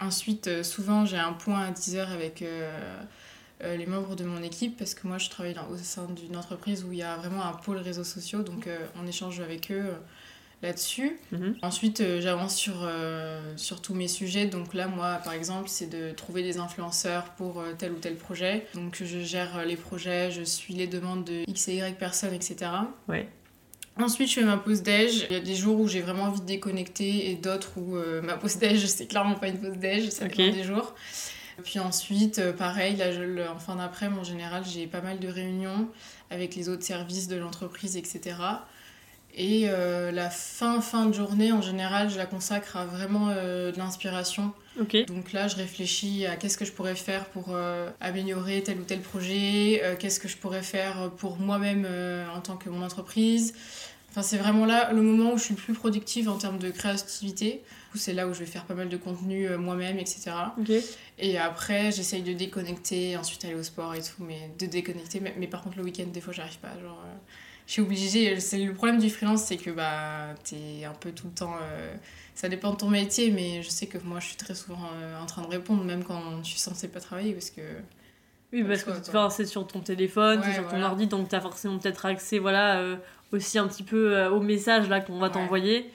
Ensuite, 0.01 0.48
euh, 0.48 0.63
souvent, 0.63 1.05
j'ai 1.05 1.17
un 1.17 1.34
point 1.34 1.62
à 1.62 1.72
10h 1.72 2.08
avec, 2.12 2.41
euh, 2.41 3.01
euh, 3.63 3.77
les 3.77 3.86
membres 3.86 4.15
de 4.15 4.24
mon 4.24 4.41
équipe 4.41 4.75
parce 4.77 4.96
que 4.96 5.08
moi 5.08 5.20
je 5.20 5.29
travaille 5.29 5.53
dans, 5.53 5.67
au 5.67 5.77
sein 5.77 6.08
d'une 6.08 6.36
entreprise 6.36 6.84
où 6.84 6.91
il 6.91 6.98
y 6.98 7.03
a 7.03 7.15
vraiment 7.15 7.46
un 7.46 7.53
pôle 7.53 7.77
réseaux 7.77 8.03
sociaux, 8.03 8.41
donc 8.41 8.67
on 9.00 9.05
échange 9.05 9.39
avec 9.39 9.72
eux 9.72 9.93
là-dessus. 10.62 11.17
Mhm. 11.31 11.55
Ensuite, 11.62 12.01
euh, 12.01 12.22
j'avance 12.22 12.55
sur, 12.55 12.81
euh, 12.81 13.53
sur 13.58 13.81
tous 13.81 13.93
mes 13.93 14.08
sujets. 14.08 14.46
Donc 14.46 14.74
là, 14.74 14.88
moi, 14.88 15.20
par 15.24 15.34
exemple, 15.34 15.70
c'est 15.70 15.88
de 15.88 16.12
trouver 16.12 16.43
des 16.43 16.58
influenceurs 16.58 17.25
pour 17.31 17.60
euh, 17.60 17.74
tel 17.77 17.91
ou 17.91 17.96
tel 17.98 18.15
projet. 18.15 18.67
Donc 18.75 19.01
je 19.03 19.20
gère 19.20 19.65
les 19.65 19.75
projets, 19.75 20.31
je 20.31 20.43
suis 20.43 20.74
les 20.74 20.88
demandes 20.88 21.24
de 21.24 21.43
X 21.48 21.67
et 21.67 21.75
Y 21.75 21.98
personnes, 21.98 22.34
etc. 22.34 22.72
Ouais. 23.08 23.27
Ensuite, 24.00 24.30
je 24.30 24.36
fais 24.36 24.44
ma 24.46 24.58
pause 24.58 24.82
déj. 24.82 25.28
Il 25.30 25.34
y 25.34 25.36
a 25.36 25.42
des 25.42 25.56
jours 25.56 25.80
où 25.80 25.88
j'ai 25.88 26.02
vraiment 26.02 26.24
envie 26.24 26.42
de 26.42 26.46
déconnecter 26.46 27.30
et 27.30 27.36
d'autres 27.36 27.72
où 27.78 27.96
euh, 27.98 28.22
ma 28.22 28.38
pause 28.38 28.58
déj, 28.58 28.86
c'est 28.88 29.08
clairement 29.08 29.36
pas 29.36 29.48
une 29.50 29.60
pause 29.60 29.78
déj, 29.78 30.10
ça 30.10 30.26
Ok. 30.26 30.38
dépend 30.38 30.56
des 30.56 30.64
jours. 30.64 30.96
Puis 31.64 31.80
ensuite, 31.80 32.40
euh, 32.40 32.54
pareil, 32.54 32.96
là, 32.96 33.12
je, 33.12 33.48
en 33.48 33.60
fin 33.60 33.76
d'après, 33.76 34.08
en 34.08 34.24
général, 34.24 34.64
j'ai 34.66 34.88
pas 34.88 35.02
mal 35.02 35.20
de 35.20 35.28
réunions 35.28 35.88
avec 36.30 36.56
les 36.56 36.70
autres 36.70 36.84
services 36.84 37.28
de 37.28 37.36
l'entreprise, 37.36 37.98
etc. 37.98 38.36
Et 39.36 39.66
euh, 39.70 40.12
la 40.12 40.30
fin, 40.30 40.82
fin 40.82 41.06
de 41.06 41.14
journée, 41.14 41.52
en 41.52 41.62
général, 41.62 42.10
je 42.10 42.18
la 42.18 42.26
consacre 42.26 42.78
à 42.78 42.86
vraiment 42.86 43.28
euh, 43.30 43.72
de 43.72 43.78
l'inspiration. 43.78 44.54
Donc 45.06 45.34
là, 45.34 45.48
je 45.48 45.56
réfléchis 45.56 46.25
à 46.25 46.36
qu'est-ce 46.36 46.58
que 46.58 46.66
je 46.66 46.72
pourrais 46.72 46.96
faire 46.96 47.25
pour 47.25 47.48
euh, 47.50 47.90
améliorer 48.00 48.63
tel 48.63 48.80
ou 48.80 48.84
tel 48.84 49.01
projet, 49.01 49.82
euh, 49.84 49.96
qu'est-ce 49.98 50.20
que 50.20 50.28
je 50.28 50.38
pourrais 50.38 50.63
faire 50.63 51.12
pour 51.18 51.38
moi-même 51.38 51.86
euh, 51.88 52.25
en 52.36 52.42
tant 52.42 52.56
que 52.56 52.70
mon 52.70 52.82
entreprise. 52.82 53.54
Enfin, 54.10 54.22
c'est 54.22 54.38
vraiment 54.38 54.66
là 54.66 54.92
le 54.92 55.01
moment 55.01 55.34
où 55.34 55.38
je 55.38 55.44
suis 55.44 55.54
le 55.56 55.60
plus 55.60 55.74
productive 55.74 56.28
en 56.30 56.38
termes 56.38 56.60
de 56.60 56.70
créativité. 56.70 57.62
C'est 57.96 58.13
là 58.13 58.28
où 58.28 58.34
je 58.34 58.40
vais 58.40 58.46
faire 58.46 58.66
pas 58.66 58.74
mal 58.74 58.90
de 58.90 58.98
contenu 58.98 59.50
moi-même, 59.58 60.00
etc. 60.00 60.32
Et 61.20 61.38
après, 61.38 61.92
j'essaye 61.92 62.22
de 62.22 62.34
déconnecter, 62.34 63.18
ensuite 63.18 63.44
aller 63.46 63.56
au 63.56 63.63
sport 63.63 63.96
et 63.96 64.01
tout, 64.01 64.24
mais 64.24 64.51
de 64.60 64.66
déconnecter. 64.66 65.20
Mais, 65.20 65.34
mais 65.38 65.48
par 65.48 65.62
contre, 65.62 65.78
le 65.78 65.84
week-end, 65.84 66.08
des 66.08 66.22
fois, 66.22 66.34
j'arrive 66.34 66.58
pas. 66.60 66.74
Genre, 66.82 67.04
je 67.72 67.75
suis 67.75 67.82
obligée. 67.84 68.38
C'est 68.42 68.58
le 68.58 68.74
problème 68.74 69.00
du 69.00 69.10
freelance, 69.10 69.44
c'est 69.46 69.56
que 69.56 69.70
bah, 69.72 70.36
t'es 70.44 70.84
un 70.84 70.92
peu 70.94 71.13
tout 71.13 71.28
le 71.28 71.34
temps. 71.34 71.56
euh, 71.62 71.94
ça 72.36 72.50
dépend 72.50 72.72
de 72.72 72.75
ton 72.75 72.90
métier, 72.90 73.32
mais 73.32 73.63
je 73.63 73.70
sais 73.70 73.88
que 73.88 73.98
moi, 74.00 74.20
je 74.20 74.25
suis 74.28 74.36
très 74.36 74.56
souvent 74.56 74.90
euh, 74.94 75.18
en 75.22 75.25
train 75.25 75.42
de 75.44 75.48
répondre, 75.48 75.82
même 75.86 76.04
quand 76.04 76.44
je 76.44 76.50
suis 76.50 76.60
censée 76.60 76.90
pas 76.90 77.00
travailler, 77.00 77.32
parce 77.32 77.50
que. 77.50 77.62
Oui, 78.51 78.62
parce 78.66 78.84
que 78.84 78.90
quoi. 78.92 79.00
enfin, 79.00 79.30
c'est 79.30 79.46
sur 79.46 79.66
ton 79.66 79.80
téléphone, 79.80 80.42
c'est 80.44 80.51
sur 80.54 80.63
ton 80.63 80.70
voilà. 80.72 80.90
ordi, 80.90 81.08
donc 81.08 81.30
tu 81.30 81.36
as 81.36 81.40
forcément 81.40 81.78
peut-être 81.78 82.06
accès 82.06 82.40
voilà, 82.40 82.80
euh, 82.80 82.98
aussi 83.32 83.58
un 83.58 83.68
petit 83.70 83.84
peu 83.84 84.25
aux 84.28 84.42
messages 84.42 84.90
là, 84.90 85.00
qu'on 85.00 85.18
va 85.20 85.28
Ouais. 85.28 85.32
t'envoyer. 85.32 85.90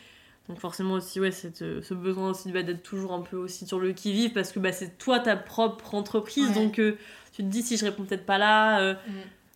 Donc 0.48 0.58
forcément 0.60 0.94
aussi, 0.94 1.20
ouais, 1.20 1.30
c'est 1.32 1.60
euh, 1.60 1.82
ce 1.82 1.92
besoin 1.92 2.30
aussi 2.30 2.50
bah, 2.52 2.62
d'être 2.62 2.82
toujours 2.82 3.12
un 3.12 3.20
peu 3.20 3.36
aussi 3.36 3.66
sur 3.66 3.78
le 3.80 3.92
qui-vive, 3.92 4.32
parce 4.32 4.52
que 4.52 4.58
bah, 4.60 4.72
c'est 4.72 4.96
toi 4.96 5.18
ta 5.18 5.36
propre 5.36 5.94
entreprise, 5.94 6.48
Ouais. 6.48 6.54
donc 6.54 6.74
tu 6.76 7.42
te 7.42 7.48
dis 7.48 7.62
si 7.62 7.76
je 7.76 7.84
réponds 7.84 8.04
peut-être 8.04 8.24
pas 8.24 8.38
là, 8.38 8.94
Mm. 8.94 8.96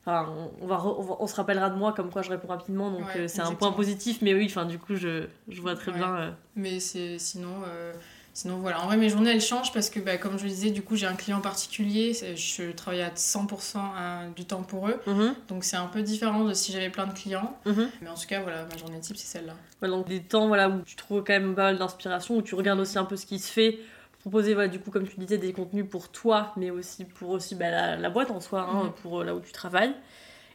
Enfin, 0.04 0.28
on, 0.61 0.66
va 0.66 0.76
re- 0.76 0.97
on 0.99 1.02
va- 1.02 1.16
on 1.21 1.26
se 1.26 1.35
rappellera 1.35 1.71
de 1.71 1.76
moi 1.76 1.92
comme 1.92 2.11
quoi 2.11 2.23
je 2.23 2.30
réponds 2.30 2.49
rapidement, 2.49 2.90
donc 2.90 3.07
Ouais, 3.14 3.21
euh, 3.23 3.28
c'est 3.28 3.42
un 3.42 3.52
point 3.54 3.73
positif, 3.73 4.19
mais 4.23 4.35
oui, 4.35 4.47
enfin, 4.47 4.64
du 4.64 4.78
coup, 4.78 4.95
je, 4.97 5.26
je 5.49 5.61
vois 5.61 5.75
très 5.76 5.92
Ouais. 5.92 5.99
bien. 5.99 6.14
euh, 6.16 6.30
Mais 6.57 6.80
c'est 6.80 7.19
sinon. 7.19 7.54
euh, 7.66 7.92
Sinon, 8.33 8.59
voilà. 8.61 8.80
En 8.80 8.87
vrai, 8.87 8.97
mes 8.97 9.09
journées, 9.09 9.33
elles 9.33 9.40
changent 9.40 9.73
parce 9.73 9.90
que, 9.90 9.99
bah, 9.99 10.16
comme 10.16 10.38
je 10.38 10.45
le 10.45 10.50
disais, 10.50 10.71
du 10.71 10.83
coup, 10.83 10.95
j'ai 10.95 11.07
un 11.09 11.16
client 11.16 11.40
particulier. 11.40 12.12
Je 12.14 12.71
travaille 12.71 13.02
à 13.02 13.11
100% 13.16 13.80
à- 13.97 14.28
du 14.37 14.45
temps 14.45 14.62
pour 14.62 14.88
eux. 14.88 15.00
mhm, 15.04 15.35
Donc, 15.49 15.64
c'est 15.64 15.76
un 15.76 15.87
peu 15.88 16.00
différent 16.02 16.45
de 16.45 16.54
si 16.54 16.71
j'avais 16.71 16.90
plein 16.90 17.09
de 17.09 17.12
clients. 17.12 17.59
mhm. 17.66 17.90
Mais 18.00 18.09
en 18.09 18.14
tout 18.14 18.28
cas, 18.28 18.40
voilà, 18.40 18.66
ma 18.71 18.76
journée 18.76 19.00
type, 19.00 19.16
c'est 19.16 19.26
celle-là. 19.26 19.54
Ouais, 19.83 19.88
donc 19.88 20.07
des 20.07 20.21
temps 20.23 20.47
voilà, 20.47 20.69
où 20.71 20.80
tu 20.83 20.95
trouves 20.95 21.25
quand 21.25 21.33
même 21.33 21.57
pas 21.57 21.64
mal 21.64 21.78
d'inspiration, 21.78 22.37
où 22.37 22.42
tu 22.42 22.54
regardes 22.54 22.78
aussi 22.78 22.99
un 22.99 23.04
peu 23.04 23.16
ce 23.16 23.26
qui 23.26 23.40
se 23.40 23.50
fait, 23.50 23.80
proposer 24.21 24.55
voilà, 24.55 24.69
du 24.69 24.79
coup 24.81 24.91
comme 24.91 25.07
tu 25.09 25.19
disais 25.19 25.39
des 25.39 25.53
contenus 25.53 25.87
pour 25.89 26.09
toi, 26.11 26.53
mais 26.57 26.71
aussi 26.71 27.05
pour 27.05 27.31
aussi 27.31 27.55
bah, 27.55 27.71
la, 27.71 27.97
la 27.97 28.11
boîte 28.11 28.31
en 28.31 28.41
soi, 28.41 28.62
hein, 28.71 28.85
Mhm. 28.85 28.93
pour 29.03 29.21
euh, 29.21 29.25
là 29.25 29.35
où 29.35 29.41
tu 29.41 29.53
travailles. 29.53 29.95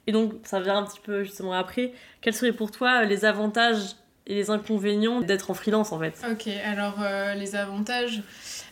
Et 0.07 0.11
donc 0.11 0.33
ça 0.43 0.59
vient 0.59 0.77
un 0.77 0.83
petit 0.83 0.99
peu 0.99 1.23
justement 1.23 1.53
après, 1.53 1.93
quels 2.21 2.33
seraient 2.35 2.53
pour 2.53 2.71
toi 2.71 3.01
euh, 3.01 3.05
les 3.05 3.25
avantages 3.25 3.95
et 4.27 4.35
les 4.35 4.49
inconvénients 4.49 5.21
d'être 5.21 5.51
en 5.51 5.53
freelance 5.53 5.91
en 5.91 5.99
fait? 5.99 6.13
Ok, 6.31 6.47
alors 6.65 6.95
euh, 7.01 7.33
les 7.35 7.55
avantages, 7.55 8.21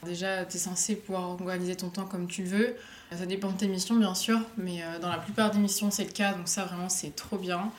déjà 0.03 0.45
tu 0.45 0.57
es 0.57 0.59
censé 0.59 0.95
pouvoir 0.95 1.29
organiser 1.29 1.75
ton 1.75 1.89
temps 1.89 2.05
comme 2.05 2.27
tu 2.27 2.43
veux. 2.43 2.75
Ça 3.12 3.25
dépend 3.27 3.51
de 3.51 3.57
tes 3.57 3.67
missions 3.67 3.95
bien 3.95 4.15
sûr, 4.15 4.39
mais 4.57 4.81
euh, 4.83 4.97
dans 5.00 5.09
la 5.09 5.17
plupart 5.19 5.51
des 5.51 5.59
missions 5.59 5.91
c'est 5.91 6.05
le 6.05 6.12
cas, 6.12 6.33
donc 6.33 6.47
ça 6.47 6.65
vraiment 6.65 6.89
c'est 6.89 7.15
trop 7.15 7.38
bien. 7.38 7.71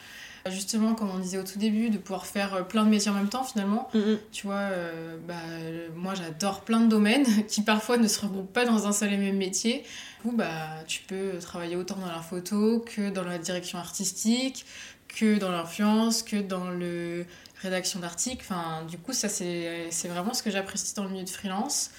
Justement, 0.51 0.95
comme 0.95 1.11
on 1.11 1.19
disait 1.19 1.39
au 1.39 1.43
tout 1.43 1.59
début, 1.59 1.89
de 1.89 1.97
pouvoir 1.97 2.27
faire 2.27 2.55
euh, 2.55 2.63
plein 2.63 2.85
de 2.85 2.91
métiers 2.91 3.11
en 3.11 3.15
même 3.15 3.31
temps 3.31 3.45
finalement. 3.45 3.89
Mhm. 3.95 4.19
Tu 4.31 4.47
vois, 4.47 4.57
euh, 4.57 5.17
bah, 5.27 5.35
euh, 5.49 5.89
moi 5.97 6.15
j'adore 6.15 6.61
plein 6.61 6.81
de 6.81 6.89
domaines 6.89 7.25
qui 7.49 7.63
parfois 7.63 7.97
ne 7.97 8.07
se 8.07 8.21
regroupent 8.21 8.53
pas 8.53 8.67
dans 8.67 8.87
un 8.87 8.93
seul 8.93 9.13
et 9.15 9.17
même 9.17 9.39
métier. 9.39 9.85
Du 10.23 10.31
coup, 10.31 10.37
bah, 10.37 10.85
tu 10.87 11.03
peux 11.03 11.39
travailler 11.41 11.77
autant 11.77 11.97
dans 11.97 12.13
la 12.13 12.21
photo 12.21 12.81
que 12.81 13.09
dans 13.09 13.25
la 13.25 13.39
direction 13.39 13.79
artistique, 13.79 14.67
que 15.09 15.39
dans 15.39 15.51
l'influence, 15.51 16.23
que 16.23 16.37
dans 16.37 16.69
le 16.69 17.25
rédaction 17.63 18.01
d'articles. 18.01 18.45
Enfin, 18.47 18.85
du 18.85 18.99
coup, 18.99 19.15
ça 19.15 19.31
c'est 19.31 19.87
c'est 19.91 20.09
vraiment 20.09 20.35
ce 20.35 20.43
que 20.43 20.51
j'apprécie 20.51 20.95
dans 20.95 21.05
le 21.05 21.11
milieu 21.11 21.25
de 21.25 21.31
freelance. 21.31 21.91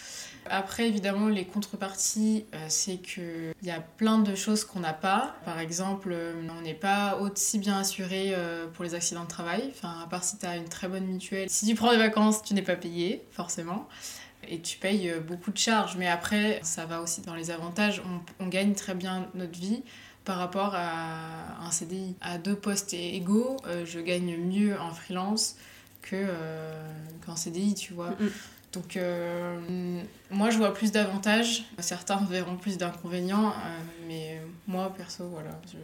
Après, 0.49 0.87
évidemment, 0.87 1.27
les 1.27 1.45
contreparties, 1.45 2.45
euh, 2.53 2.65
c'est 2.69 2.97
qu'il 2.97 3.53
y 3.63 3.71
a 3.71 3.79
plein 3.79 4.19
de 4.19 4.35
choses 4.35 4.63
qu'on 4.63 4.79
n'a 4.79 4.93
pas. 4.93 5.35
Par 5.43 5.59
exemple, 5.59 6.09
euh, 6.11 6.33
on 6.57 6.61
n'est 6.61 6.73
pas 6.73 7.17
aussi 7.17 7.57
bien 7.57 7.79
assuré 7.79 8.33
euh, 8.35 8.67
pour 8.67 8.83
les 8.83 8.93
accidents 8.93 9.23
de 9.23 9.29
travail. 9.29 9.71
Enfin, 9.71 10.01
à 10.03 10.07
part 10.07 10.23
si 10.23 10.37
tu 10.37 10.45
as 10.45 10.57
une 10.57 10.69
très 10.69 10.87
bonne 10.87 11.05
mutuelle. 11.05 11.49
Si 11.49 11.65
tu 11.65 11.75
prends 11.75 11.91
des 11.91 11.97
vacances, 11.97 12.43
tu 12.43 12.53
n'es 12.53 12.61
pas 12.61 12.75
payé, 12.75 13.25
forcément. 13.31 13.87
Et 14.47 14.61
tu 14.61 14.77
payes 14.77 15.11
beaucoup 15.27 15.51
de 15.51 15.57
charges. 15.57 15.97
Mais 15.97 16.07
après, 16.07 16.59
ça 16.63 16.85
va 16.85 17.01
aussi 17.01 17.21
dans 17.21 17.35
les 17.35 17.49
avantages. 17.49 18.01
On, 18.39 18.47
gagne 18.47 18.73
très 18.75 18.93
bien 18.93 19.27
notre 19.33 19.59
vie 19.59 19.81
par 20.23 20.37
rapport 20.37 20.75
à 20.75 21.65
un 21.65 21.71
CDI. 21.71 22.15
À 22.21 22.37
deux 22.37 22.55
postes 22.55 22.93
égaux, 22.93 23.57
je 23.85 23.99
gagne 23.99 24.37
mieux 24.37 24.79
en 24.79 24.91
freelance 24.91 25.55
que, 26.03 26.27
qu'en 27.25 27.35
CDI, 27.35 27.73
tu 27.73 27.93
vois. 27.93 28.11
Mhm. 28.19 28.31
Donc, 28.75 28.97
euh, 28.97 29.57
moi, 30.29 30.49
je 30.49 30.57
vois 30.57 30.73
plus 30.73 30.91
d'avantages. 30.91 31.65
Certains 31.79 32.17
verront 32.25 32.57
plus 32.57 32.77
d'inconvénients. 32.77 33.49
euh, 33.49 33.51
mais 34.07 34.41
moi, 34.67 34.93
perso, 34.95 35.25
voilà. 35.27 35.51
je- 35.71 35.77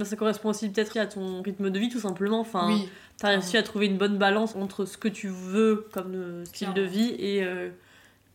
Là, 0.00 0.04
Ça 0.06 0.16
correspond 0.16 0.48
aussi 0.48 0.70
peut-être 0.70 0.96
à 0.98 1.06
ton 1.06 1.42
rythme 1.42 1.68
de 1.70 1.78
vie 1.78 1.90
tout 1.90 2.00
simplement. 2.00 2.40
Enfin, 2.40 2.66
oui, 2.68 2.88
tu 3.20 3.26
as 3.26 3.28
réussi 3.30 3.56
à 3.58 3.62
trouver 3.62 3.86
une 3.86 3.98
bonne 3.98 4.16
balance 4.18 4.56
entre 4.56 4.86
ce 4.86 4.96
que 4.96 5.08
tu 5.08 5.28
veux 5.28 5.86
comme 5.92 6.14
euh, 6.14 6.44
style 6.46 6.72
de 6.72 6.80
vie 6.82 7.14
et 7.18 7.44
euh, 7.44 7.68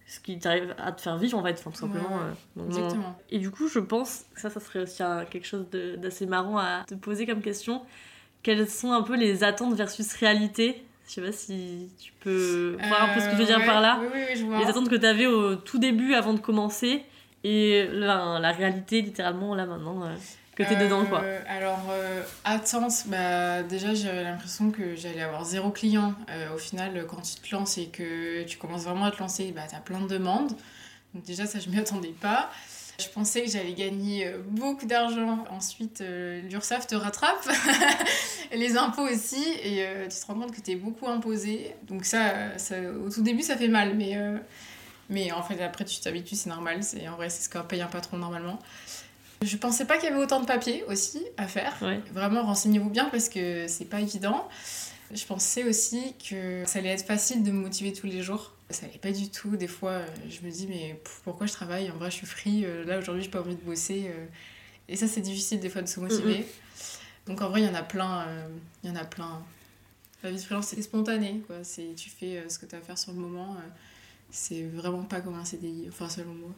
ce 0.05 0.19
qui 0.19 0.37
t'arrive 0.37 0.75
à 0.77 0.91
te 0.91 1.01
faire 1.01 1.17
vivre 1.17 1.35
en 1.37 1.43
fait, 1.43 1.53
enfin, 1.59 1.71
tout 1.71 1.77
simplement. 1.79 2.09
Ouais, 2.17 2.23
ouais. 2.23 2.63
donc, 2.63 2.67
exactement. 2.67 3.17
Et 3.31 3.39
du 3.39 3.49
coup, 3.49 3.67
je 3.67 3.79
pense 3.79 4.25
que 4.35 4.39
ça, 4.41 4.51
ça 4.51 4.59
serait 4.59 4.81
aussi 4.83 5.01
quelque 5.31 5.47
chose 5.47 5.65
d'assez 5.97 6.27
marrant 6.27 6.59
à 6.59 6.83
te 6.87 6.93
poser 6.93 7.25
comme 7.25 7.41
question. 7.41 7.81
Quelles 8.43 8.69
sont 8.69 8.91
un 8.91 9.01
peu 9.01 9.15
les 9.17 9.43
attentes 9.43 9.73
versus 9.73 10.13
réalité 10.13 10.85
Je 11.07 11.13
sais 11.13 11.21
pas 11.21 11.31
si 11.31 11.89
tu 11.99 12.11
peux 12.19 12.77
voir 12.87 13.03
un 13.09 13.13
peu 13.13 13.19
ce 13.21 13.25
que 13.27 13.31
je 13.31 13.37
veux 13.37 13.45
dire 13.45 13.59
Euh, 13.61 13.65
par 13.65 13.79
là. 13.81 13.99
Oui, 14.01 14.07
oui, 14.13 14.19
oui, 14.29 14.35
je 14.37 14.43
vois. 14.45 14.59
Les 14.59 14.65
attentes 14.65 14.89
que 14.89 14.95
tu 14.95 15.05
avais 15.05 15.25
au 15.25 15.55
tout 15.55 15.77
début 15.79 16.13
avant 16.13 16.33
de 16.33 16.39
commencer 16.39 17.05
et 17.43 17.87
la, 17.91 18.39
la 18.39 18.51
réalité 18.51 19.01
littéralement 19.01 19.55
là 19.55 19.65
maintenant 19.65 20.03
euh, 20.03 20.13
que 20.55 20.63
tu 20.63 20.73
es 20.73 20.75
dedans 20.75 21.05
quoi. 21.05 21.21
Euh, 21.23 21.39
alors, 21.47 21.79
euh, 21.91 22.23
attente, 22.43 22.91
bah, 23.05 23.63
déjà 23.63 23.93
j'avais 23.93 24.23
l'impression 24.23 24.71
que 24.71 24.95
j'allais 24.95 25.21
avoir 25.21 25.45
zéro 25.45 25.69
client. 25.69 26.13
Euh, 26.29 26.53
au 26.55 26.57
final, 26.57 27.05
quand 27.07 27.21
tu 27.21 27.35
te 27.39 27.55
lances 27.55 27.77
et 27.77 27.87
que 27.87 28.43
tu 28.43 28.57
commences 28.57 28.83
vraiment 28.83 29.05
à 29.05 29.11
te 29.11 29.19
lancer, 29.19 29.53
bah, 29.55 29.61
tu 29.69 29.75
as 29.75 29.79
plein 29.79 30.01
de 30.01 30.07
demandes. 30.07 30.51
Donc, 31.13 31.23
déjà, 31.23 31.45
ça, 31.45 31.59
je 31.59 31.69
m'y 31.69 31.79
attendais 31.79 32.13
pas. 32.19 32.49
Je 32.99 33.07
pensais 33.09 33.43
que 33.43 33.51
j'allais 33.51 33.73
gagner 33.73 34.25
euh, 34.25 34.39
beaucoup 34.43 34.87
d'argent. 34.87 35.45
Ensuite, 35.51 36.01
euh, 36.01 36.41
l'URSSAF 36.49 36.87
te 36.87 36.95
rattrape, 36.95 37.47
les 38.51 38.75
impôts 38.75 39.07
aussi, 39.07 39.43
et 39.63 39.85
euh, 39.85 40.07
tu 40.07 40.19
te 40.19 40.25
rends 40.25 40.33
compte 40.33 40.51
que 40.51 40.61
tu 40.61 40.71
es 40.71 40.75
beaucoup 40.75 41.07
imposé. 41.07 41.75
Donc, 41.83 42.05
ça, 42.05 42.57
ça, 42.57 42.75
au 43.05 43.11
tout 43.11 43.21
début, 43.21 43.43
ça 43.43 43.55
fait 43.55 43.67
mal, 43.67 43.95
mais, 43.95 44.17
euh, 44.17 44.37
mais 45.09 45.31
en 45.31 45.43
fait, 45.43 45.61
après, 45.63 45.85
tu 45.85 45.99
t'habitues, 45.99 46.35
c'est 46.35 46.49
normal. 46.49 46.81
C'est, 46.81 47.07
en 47.07 47.17
vrai, 47.17 47.29
c'est 47.29 47.43
ce 47.43 47.49
qu'un 47.49 47.61
paye 47.61 47.81
un 47.81 47.87
patron 47.87 48.17
normalement. 48.17 48.57
Je 49.43 49.55
pensais 49.57 49.85
pas 49.85 49.97
qu'il 49.97 50.09
y 50.09 50.11
avait 50.11 50.21
autant 50.21 50.39
de 50.39 50.47
papiers 50.47 50.83
aussi 50.87 51.23
à 51.37 51.47
faire. 51.47 51.75
Ouais. 51.83 52.01
Vraiment, 52.11 52.43
renseignez-vous 52.43 52.89
bien 52.89 53.05
parce 53.05 53.29
que 53.29 53.67
c'est 53.67 53.85
pas 53.85 54.01
évident. 54.01 54.47
Je 55.13 55.25
pensais 55.25 55.63
aussi 55.63 56.13
que 56.29 56.63
ça 56.65 56.79
allait 56.79 56.89
être 56.89 57.05
facile 57.05 57.43
de 57.43 57.51
me 57.51 57.59
motiver 57.61 57.93
tous 57.93 58.07
les 58.07 58.21
jours. 58.21 58.53
Ça 58.69 58.85
allait 58.85 58.97
pas 58.97 59.11
du 59.11 59.29
tout. 59.29 59.55
Des 59.55 59.67
fois, 59.67 59.91
euh, 59.91 60.07
je 60.29 60.45
me 60.45 60.51
dis, 60.51 60.67
mais 60.67 60.99
pourquoi 61.23 61.47
je 61.47 61.53
travaille? 61.53 61.89
En 61.89 61.95
vrai, 61.95 62.11
je 62.11 62.17
suis 62.17 62.27
free. 62.27 62.65
euh, 62.65 62.83
Là, 62.83 62.97
aujourd'hui, 62.99 63.23
j'ai 63.23 63.29
pas 63.29 63.39
envie 63.39 63.55
de 63.55 63.61
bosser. 63.61 64.07
euh. 64.09 64.25
Et 64.89 64.97
ça, 64.97 65.07
c'est 65.07 65.21
difficile 65.21 65.59
des 65.61 65.69
fois 65.69 65.81
de 65.81 65.87
se 65.87 65.99
motiver. 66.01 66.45
Donc, 67.25 67.41
en 67.41 67.49
vrai, 67.49 67.61
il 67.61 67.65
y 67.65 67.69
en 67.69 67.75
a 67.75 67.83
plein. 67.83 68.25
Il 68.83 68.89
y 68.89 68.91
en 68.91 68.95
a 68.97 69.05
plein. 69.05 69.41
La 70.23 70.31
vie 70.31 70.37
de 70.37 70.41
freelance, 70.41 70.67
c'est 70.67 70.81
spontané. 70.81 71.41
Quoi. 71.47 71.57
Tu 71.95 72.09
fais 72.09 72.43
ce 72.49 72.59
que 72.59 72.65
tu 72.65 72.75
as 72.75 72.79
à 72.79 72.81
faire 72.81 72.97
sur 72.97 73.13
le 73.13 73.19
moment. 73.19 73.55
C'est 74.31 74.63
vraiment 74.63 75.03
pas 75.03 75.21
comme 75.21 75.35
un 75.35 75.45
CDI, 75.45 75.85
enfin, 75.89 76.09
selon 76.09 76.33
moi. 76.33 76.49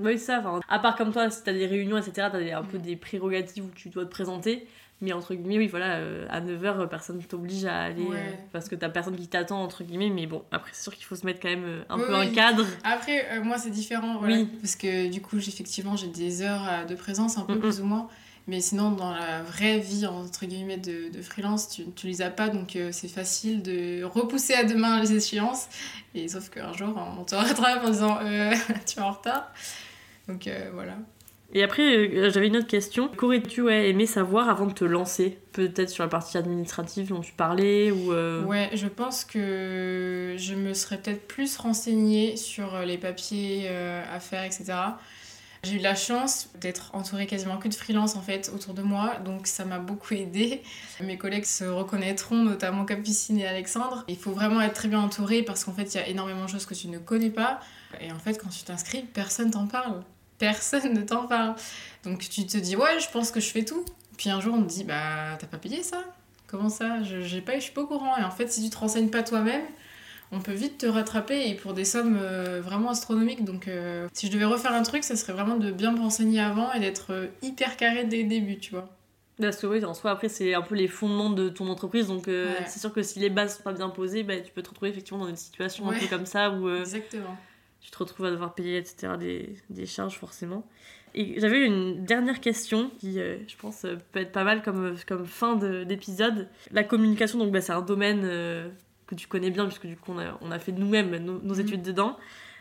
Oui, 0.00 0.18
ça, 0.18 0.38
enfin, 0.40 0.60
à 0.68 0.78
part 0.78 0.96
comme 0.96 1.12
toi, 1.12 1.30
si 1.30 1.42
t'as 1.44 1.52
des 1.52 1.66
réunions, 1.66 1.96
etc., 1.98 2.28
t'as 2.32 2.58
un 2.58 2.62
peu 2.64 2.78
des 2.78 2.96
prérogatives 2.96 3.64
où 3.64 3.70
tu 3.74 3.88
dois 3.88 4.04
te 4.04 4.10
présenter. 4.10 4.66
Mais 5.02 5.14
entre 5.14 5.34
guillemets, 5.34 5.56
oui, 5.56 5.66
voilà, 5.66 5.94
euh, 5.96 6.26
à 6.28 6.42
9h, 6.42 6.86
personne 6.88 7.22
t'oblige 7.22 7.64
à 7.64 7.80
aller 7.84 8.02
Ouais. 8.02 8.38
parce 8.52 8.68
que 8.68 8.74
t'as 8.74 8.90
personne 8.90 9.16
qui 9.16 9.28
t'attend, 9.28 9.62
entre 9.62 9.82
guillemets. 9.82 10.10
Mais 10.10 10.26
bon, 10.26 10.42
après, 10.52 10.72
c'est 10.74 10.82
sûr 10.82 10.94
qu'il 10.94 11.06
faut 11.06 11.16
se 11.16 11.24
mettre 11.24 11.40
quand 11.40 11.48
même 11.48 11.64
euh, 11.64 11.82
un 11.88 11.96
Oui, 11.96 12.02
peu 12.06 12.12
oui. 12.14 12.26
un 12.26 12.34
cadre. 12.34 12.66
Après, 12.84 13.26
euh, 13.32 13.42
moi, 13.42 13.56
c'est 13.56 13.70
différent, 13.70 14.18
voilà, 14.18 14.36
Oui. 14.36 14.48
parce 14.60 14.76
que 14.76 15.08
du 15.10 15.22
coup, 15.22 15.38
effectivement, 15.38 15.96
j'ai 15.96 16.08
des 16.08 16.42
heures 16.42 16.66
euh, 16.68 16.84
de 16.84 16.94
présence, 16.94 17.38
un 17.38 17.42
peu 17.44 17.58
plus 17.58 17.80
ou 17.80 17.84
moins. 17.84 18.08
Mais 18.46 18.60
sinon, 18.60 18.90
dans 18.90 19.12
la 19.14 19.42
vraie 19.42 19.78
vie, 19.78 20.06
entre 20.06 20.44
guillemets, 20.44 20.76
de, 20.78 21.10
de 21.10 21.22
freelance, 21.22 21.68
tu, 21.68 21.84
tu 21.92 22.06
les 22.06 22.20
as 22.20 22.30
pas, 22.30 22.48
donc 22.48 22.74
euh, 22.76 22.88
c'est 22.92 23.06
facile 23.08 23.62
de 23.62 24.02
repousser 24.04 24.52
à 24.54 24.64
demain 24.64 25.00
les 25.00 25.12
échéances. 25.14 25.68
Et 26.14 26.26
sauf 26.28 26.50
qu'un 26.50 26.72
jour, 26.74 26.88
on 27.18 27.24
te 27.24 27.34
rattrape 27.36 27.84
en 27.84 27.90
disant 27.90 28.18
euh, 28.22 28.52
tu 28.86 28.98
es 28.98 29.02
en 29.02 29.12
retard. 29.12 29.50
Donc 30.30 30.46
euh, 30.46 30.70
voilà. 30.72 30.96
Et 31.52 31.64
après, 31.64 31.82
euh, 31.82 32.30
j'avais 32.30 32.46
une 32.46 32.56
autre 32.58 32.68
question. 32.68 33.08
Qu'aurais-tu 33.08 33.62
ouais, 33.62 33.88
aimé 33.90 34.06
savoir 34.06 34.48
avant 34.48 34.66
de 34.66 34.72
te 34.72 34.84
lancer? 34.84 35.38
Peut-être 35.52 35.90
sur 35.90 36.04
la 36.04 36.08
partie 36.08 36.38
administrative 36.38 37.08
dont 37.08 37.20
tu 37.20 37.32
parlais 37.32 37.90
ou. 37.90 38.12
euh, 38.12 38.44
Ouais, 38.44 38.70
je 38.74 38.86
pense 38.86 39.24
que 39.24 40.36
je 40.38 40.54
me 40.54 40.74
serais 40.74 40.98
peut-être 40.98 41.26
plus 41.26 41.56
renseignée 41.56 42.36
sur 42.36 42.78
les 42.80 42.98
papiers 42.98 43.62
euh, 43.64 44.02
à 44.14 44.20
faire, 44.20 44.44
etc. 44.44 44.64
J'ai 45.62 45.74
eu 45.74 45.78
la 45.80 45.94
chance 45.96 46.48
d'être 46.58 46.94
entourée 46.94 47.26
quasiment 47.26 47.58
que 47.58 47.68
de 47.68 47.74
freelance 47.74 48.16
en 48.16 48.22
fait 48.22 48.50
autour 48.54 48.72
de 48.72 48.80
moi, 48.80 49.16
donc 49.16 49.46
ça 49.46 49.66
m'a 49.66 49.78
beaucoup 49.78 50.14
aidé. 50.14 50.62
Mes 51.02 51.18
collègues 51.18 51.44
se 51.44 51.64
reconnaîtront, 51.64 52.36
notamment 52.44 52.86
Capucine 52.86 53.38
et 53.38 53.46
Alexandre. 53.46 54.04
Il 54.08 54.16
faut 54.16 54.30
vraiment 54.30 54.62
être 54.62 54.72
très 54.72 54.88
bien 54.88 55.00
entouré 55.00 55.42
parce 55.42 55.64
qu'en 55.64 55.72
fait 55.74 55.92
il 55.94 55.98
y 55.98 56.00
a 56.00 56.06
énormément 56.08 56.44
de 56.44 56.48
choses 56.48 56.64
que 56.64 56.72
tu 56.74 56.88
ne 56.88 56.98
connais 56.98 57.28
pas. 57.28 57.60
Et 58.00 58.10
en 58.10 58.18
fait 58.18 58.38
quand 58.40 58.48
tu 58.48 58.62
t'inscris, 58.62 59.02
personne 59.02 59.50
t'en 59.50 59.66
parle. 59.66 60.00
Personne 60.40 60.92
ne 60.94 61.02
t'en 61.02 61.28
parle. 61.28 61.54
Donc 62.02 62.28
tu 62.28 62.44
te 62.46 62.56
dis 62.58 62.74
ouais 62.74 62.98
je 62.98 63.08
pense 63.10 63.30
que 63.30 63.38
je 63.38 63.50
fais 63.50 63.64
tout. 63.64 63.84
Puis 64.18 64.28
un 64.30 64.40
jour 64.40 64.56
on 64.58 64.62
te 64.62 64.68
dit 64.68 64.82
bah 64.82 65.36
t'as 65.38 65.46
pas 65.46 65.58
payé 65.58 65.84
ça? 65.84 66.02
Comment 66.48 66.68
ça? 66.68 67.02
Je, 67.04 67.20
j'ai 67.20 67.40
pas, 67.40 67.54
je 67.54 67.60
suis 67.60 67.72
pas 67.72 67.82
au 67.82 67.86
courant. 67.86 68.16
Et 68.18 68.24
en 68.24 68.30
fait 68.32 68.50
si 68.50 68.64
tu 68.64 68.70
te 68.70 68.76
renseignes 68.78 69.10
pas 69.10 69.22
toi-même, 69.22 69.62
on 70.32 70.40
peut 70.40 70.52
vite 70.52 70.78
te 70.78 70.86
rattraper 70.86 71.48
et 71.48 71.54
pour 71.54 71.74
des 71.74 71.84
sommes 71.84 72.18
euh, 72.20 72.60
vraiment 72.60 72.90
astronomiques. 72.90 73.44
Donc, 73.44 73.66
euh, 73.66 74.06
si 74.12 74.28
je 74.28 74.32
devais 74.32 74.44
refaire 74.44 74.72
un 74.72 74.82
truc, 74.84 75.02
ça 75.02 75.16
serait 75.16 75.32
vraiment 75.32 75.56
de 75.56 75.72
bien 75.72 75.90
me 75.90 75.98
renseigner 75.98 76.40
avant 76.40 76.72
et 76.72 76.78
d'être 76.78 77.06
euh, 77.12 77.26
hyper 77.42 77.76
carré 77.76 78.04
dès 78.04 78.22
le 78.22 78.28
début, 78.28 78.58
tu 78.60 78.70
vois. 78.70 78.88
Parce 79.40 79.56
que 79.56 79.66
oui, 79.66 79.84
en 79.84 79.92
soi, 79.92 80.12
après, 80.12 80.28
c'est 80.28 80.54
un 80.54 80.62
peu 80.62 80.76
les 80.76 80.86
fondements 80.86 81.30
de 81.30 81.48
ton 81.48 81.68
entreprise. 81.68 82.06
Donc, 82.06 82.28
Ouais. 82.28 82.46
c'est 82.68 82.78
sûr 82.78 82.92
que 82.92 83.02
si 83.02 83.18
les 83.18 83.28
bases 83.28 83.56
sont 83.56 83.64
pas 83.64 83.72
bien 83.72 83.88
posées, 83.88 84.22
bah, 84.22 84.38
tu 84.38 84.52
peux 84.52 84.62
te 84.62 84.68
retrouver 84.68 84.90
effectivement 84.92 85.18
dans 85.24 85.28
une 85.30 85.34
situation 85.36 85.88
un 85.90 85.98
peu 85.98 86.06
comme 86.06 86.26
ça 86.26 86.50
où 86.50 86.68
Exactement. 86.70 87.36
Tu 87.80 87.90
te 87.90 87.98
retrouves 87.98 88.26
à 88.26 88.30
devoir 88.30 88.54
payer, 88.54 88.76
etc., 88.78 89.14
des, 89.18 89.54
des 89.70 89.86
charges 89.86 90.16
forcément. 90.18 90.66
Et 91.14 91.40
j'avais 91.40 91.64
une 91.66 92.04
dernière 92.04 92.40
question 92.40 92.90
qui, 93.00 93.18
euh, 93.18 93.38
je 93.48 93.56
pense, 93.56 93.84
euh, 93.84 93.96
peut 94.12 94.20
être 94.20 94.30
pas 94.32 94.44
mal 94.44 94.62
comme, 94.62 94.94
comme 95.08 95.26
fin 95.26 95.56
de- 95.56 95.82
d'épisode. 95.84 96.48
La 96.70 96.84
communication, 96.84 97.38
donc, 97.38 97.50
bah, 97.50 97.60
c'est 97.60 97.72
un 97.72 97.80
domaine 97.82 98.20
euh, 98.24 98.68
que 99.08 99.14
tu 99.16 99.26
connais 99.26 99.50
bien, 99.50 99.66
puisque 99.66 99.86
du 99.86 99.96
coup, 99.96 100.12
on 100.14 100.18
a, 100.20 100.38
on 100.40 100.52
a 100.52 100.58
fait 100.60 100.70
nous-mêmes 100.72 101.16
nos, 101.16 101.40
nos 101.40 101.54
Mhm. 101.54 101.60
études 101.60 101.82
dedans. 101.82 102.16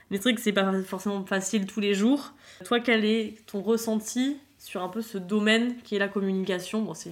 Mais 0.09 0.17
c'est 0.17 0.23
vrai 0.23 0.33
que 0.35 0.41
c'est 0.41 0.51
pas 0.53 0.73
forcément 0.81 1.23
facile 1.25 1.67
tous 1.67 1.79
les 1.79 1.93
jours. 1.93 2.33
Toi, 2.65 2.79
quel 2.79 3.05
est 3.05 3.35
ton 3.45 3.61
ressenti 3.61 4.37
sur 4.57 4.81
un 4.81 4.89
peu 4.89 5.03
ce 5.03 5.19
domaine 5.19 5.75
qui 5.83 5.95
est 5.95 5.99
la 5.99 6.07
communication? 6.07 6.81
Bon, 6.81 6.95
c'est 6.95 7.11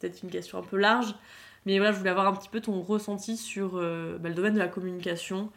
peut-être 0.00 0.20
une 0.24 0.30
question 0.30 0.58
un 0.58 0.62
peu 0.62 0.76
large, 0.78 1.14
mais 1.64 1.76
voilà, 1.78 1.92
je 1.92 1.98
voulais 1.98 2.10
avoir 2.10 2.26
un 2.26 2.34
petit 2.34 2.48
peu 2.48 2.60
ton 2.60 2.82
ressenti 2.82 3.36
sur 3.36 3.76
euh, 3.76 4.18
bah, 4.18 4.28
le 4.30 4.34
domaine 4.34 4.54
de 4.54 4.58
la 4.58 4.66
communication. 4.66 5.50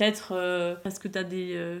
Peut-être 0.00 0.32
euh, 0.32 0.76
parce 0.82 0.98
que 0.98 1.08
tu 1.08 1.18
as 1.18 1.24
des, 1.24 1.52
euh, 1.56 1.78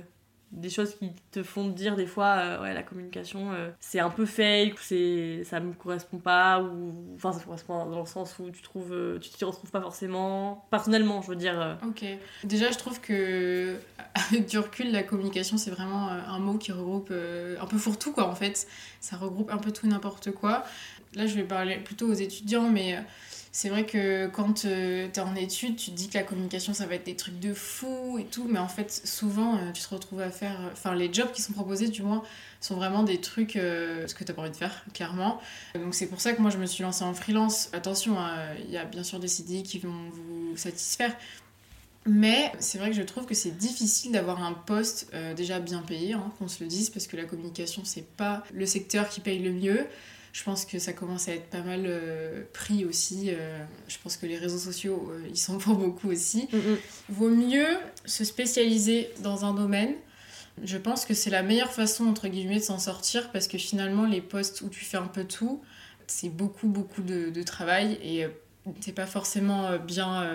des 0.52 0.68
choses 0.68 0.94
qui 0.94 1.10
te 1.30 1.42
font 1.42 1.68
dire 1.68 1.96
des 1.96 2.04
fois, 2.04 2.36
euh, 2.36 2.60
ouais, 2.60 2.74
la 2.74 2.82
communication, 2.82 3.48
c'est 3.80 3.98
un 3.98 4.10
peu 4.10 4.26
fake, 4.26 4.74
c'est, 4.78 5.42
ça 5.44 5.58
me 5.58 5.72
correspond 5.72 6.18
pas, 6.18 6.60
ou 6.60 6.92
enfin, 7.14 7.32
ça 7.32 7.42
correspond 7.42 7.86
dans 7.86 8.00
le 8.00 8.04
sens 8.04 8.38
où 8.38 8.50
tu 8.50 8.60
trouves, 8.60 8.94
tu 9.22 9.30
t'y 9.30 9.42
retrouves 9.42 9.70
pas 9.70 9.80
forcément. 9.80 10.66
Personnellement, 10.70 11.22
je 11.22 11.28
veux 11.28 11.36
dire. 11.36 11.78
Ok. 11.88 12.04
Déjà, 12.44 12.70
je 12.70 12.76
trouve 12.76 13.00
que, 13.00 13.76
avec 14.14 14.44
du 14.44 14.58
recul, 14.58 14.92
la 14.92 15.02
communication, 15.02 15.56
c'est 15.56 15.70
vraiment 15.70 16.08
un 16.08 16.38
mot 16.40 16.58
qui 16.58 16.72
regroupe 16.72 17.10
un 17.10 17.66
peu 17.66 17.78
fourre-tout, 17.78 18.12
quoi, 18.12 18.28
en 18.28 18.34
fait. 18.34 18.66
Ça 19.00 19.16
regroupe 19.16 19.50
un 19.50 19.56
peu 19.56 19.72
tout 19.72 19.86
n'importe 19.86 20.30
quoi. 20.32 20.64
Là, 21.14 21.26
je 21.26 21.36
vais 21.36 21.44
parler 21.44 21.78
plutôt 21.78 22.06
aux 22.06 22.12
étudiants, 22.12 22.68
mais 22.68 22.98
c'est 23.52 23.68
vrai 23.68 23.84
que 23.84 24.28
quand 24.28 24.60
tu 24.60 24.68
es 24.68 25.18
en 25.18 25.34
études, 25.34 25.76
tu 25.76 25.90
te 25.90 25.96
dis 25.96 26.08
que 26.08 26.16
la 26.16 26.22
communication, 26.22 26.72
ça 26.72 26.86
va 26.86 26.94
être 26.94 27.06
des 27.06 27.16
trucs 27.16 27.40
de 27.40 27.52
fou 27.52 28.18
et 28.18 28.24
tout, 28.24 28.46
mais 28.48 28.58
en 28.58 28.68
fait, 28.68 28.90
souvent, 29.04 29.56
euh, 29.56 29.72
tu 29.72 29.82
te 29.82 29.88
retrouves 29.88 30.20
à 30.20 30.30
faire. 30.30 30.58
Enfin, 30.72 30.94
les 30.94 31.12
jobs 31.12 31.32
qui 31.32 31.42
sont 31.42 31.52
proposés, 31.52 31.88
du 31.88 32.02
moins, 32.02 32.22
sont 32.60 32.76
vraiment 32.76 33.02
des 33.02 33.20
trucs 33.20 33.56
euh, 33.56 34.06
ce 34.06 34.14
que 34.14 34.22
tu 34.22 34.32
pas 34.32 34.42
envie 34.42 34.50
de 34.50 34.56
faire, 34.56 34.84
clairement. 34.94 35.40
Donc, 35.74 35.94
c'est 35.94 36.06
pour 36.06 36.20
ça 36.20 36.32
que 36.32 36.40
moi, 36.40 36.50
je 36.50 36.58
me 36.58 36.66
suis 36.66 36.82
lancée 36.82 37.02
en 37.02 37.14
freelance. 37.14 37.70
Attention, 37.72 38.18
hein, 38.18 38.36
il 38.64 38.70
y 38.70 38.76
a 38.76 38.84
bien 38.84 39.02
sûr 39.02 39.18
des 39.18 39.28
CDI 39.28 39.62
qui 39.64 39.78
vont 39.78 40.10
vous 40.12 40.56
satisfaire. 40.56 41.16
Mais 42.06 42.50
c'est 42.60 42.78
vrai 42.78 42.90
que 42.90 42.96
je 42.96 43.02
trouve 43.02 43.26
que 43.26 43.34
c'est 43.34 43.56
difficile 43.56 44.12
d'avoir 44.12 44.42
un 44.42 44.52
poste 44.52 45.08
euh, 45.12 45.34
déjà 45.34 45.60
bien 45.60 45.82
payé, 45.82 46.14
hein, 46.14 46.32
qu'on 46.38 46.48
se 46.48 46.62
le 46.62 46.68
dise, 46.68 46.88
parce 46.88 47.06
que 47.06 47.16
la 47.16 47.24
communication, 47.24 47.82
c'est 47.84 48.06
pas 48.16 48.42
le 48.54 48.64
secteur 48.64 49.08
qui 49.08 49.20
paye 49.20 49.38
le 49.38 49.52
mieux. 49.52 49.86
Je 50.32 50.44
pense 50.44 50.64
que 50.64 50.78
ça 50.78 50.92
commence 50.92 51.28
à 51.28 51.34
être 51.34 51.46
pas 51.50 51.62
mal 51.62 51.82
euh, 51.86 52.42
pris 52.52 52.84
aussi. 52.84 53.30
euh, 53.30 53.64
je 53.88 53.96
pense 54.02 54.16
que 54.16 54.26
les 54.26 54.36
réseaux 54.38 54.58
sociaux, 54.58 55.10
euh, 55.12 55.26
ils 55.28 55.36
s'en 55.36 55.58
font 55.58 55.74
beaucoup 55.74 56.08
aussi. 56.10 56.48
Vaut 57.08 57.30
mieux 57.30 57.66
se 58.04 58.24
spécialiser 58.24 59.10
dans 59.22 59.44
un 59.44 59.54
domaine. 59.54 59.94
Je 60.62 60.78
pense 60.78 61.04
que 61.04 61.14
c'est 61.14 61.30
la 61.30 61.42
meilleure 61.42 61.72
façon, 61.72 62.06
entre 62.06 62.28
guillemets, 62.28 62.58
de 62.58 62.64
s'en 62.64 62.78
sortir, 62.78 63.30
parce 63.32 63.48
que 63.48 63.58
finalement, 63.58 64.06
les 64.06 64.20
postes 64.20 64.60
où 64.60 64.68
tu 64.68 64.84
fais 64.84 64.98
un 64.98 65.06
peu 65.08 65.24
tout, 65.24 65.62
c'est 66.06 66.28
beaucoup, 66.28 66.68
beaucoup 66.68 67.02
de, 67.02 67.30
de 67.30 67.42
travail 67.42 67.98
et 68.02 68.24
euh, 68.24 68.28
t'es 68.80 68.92
pas 68.92 69.06
forcément 69.06 69.78
bien, 69.78 70.30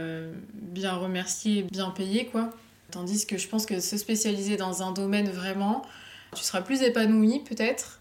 bien 0.54 0.94
remercié, 0.96 1.64
bien 1.64 1.92
payé, 1.92 2.26
quoi. 2.26 2.50
Tandis 2.92 3.26
que 3.26 3.38
je 3.38 3.48
pense 3.48 3.66
que 3.66 3.80
se 3.80 3.98
spécialiser 3.98 4.58
dans 4.58 4.84
un 4.84 4.92
domaine 4.92 5.30
vraiment, 5.30 5.84
tu 6.36 6.44
seras 6.44 6.62
plus 6.62 6.82
épanoui 6.82 7.40
peut-être 7.48 8.00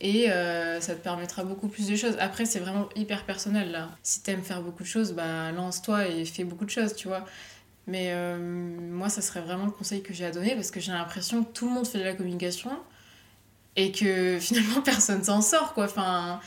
et 0.00 0.30
euh, 0.30 0.80
ça 0.80 0.94
te 0.94 1.02
permettra 1.02 1.44
beaucoup 1.44 1.68
plus 1.68 1.86
de 1.88 1.96
choses. 1.96 2.16
Après, 2.18 2.46
c'est 2.46 2.58
vraiment 2.58 2.88
hyper 2.96 3.24
personnel 3.24 3.70
là. 3.70 3.90
Si 4.02 4.22
t'aimes 4.22 4.42
faire 4.42 4.62
beaucoup 4.62 4.82
de 4.82 4.88
choses, 4.88 5.12
bah 5.12 5.52
lance-toi 5.52 6.08
et 6.08 6.24
fais 6.24 6.44
beaucoup 6.44 6.64
de 6.64 6.70
choses, 6.70 6.94
tu 6.94 7.08
vois. 7.08 7.26
Mais 7.86 8.12
euh, 8.12 8.38
moi, 8.38 9.08
ça 9.08 9.20
serait 9.20 9.40
vraiment 9.40 9.66
le 9.66 9.72
conseil 9.72 10.02
que 10.02 10.14
j'ai 10.14 10.24
à 10.24 10.30
donner 10.30 10.54
parce 10.54 10.70
que 10.70 10.80
j'ai 10.80 10.92
l'impression 10.92 11.44
que 11.44 11.52
tout 11.52 11.66
le 11.66 11.72
monde 11.72 11.86
fait 11.86 11.98
de 11.98 12.04
la 12.04 12.14
communication 12.14 12.70
et 13.76 13.92
que 13.92 14.38
finalement 14.40 14.80
personne 14.80 15.22
s'en 15.22 15.42
sort 15.42 15.74
quoi. 15.74 15.84
Enfin, 15.84 16.40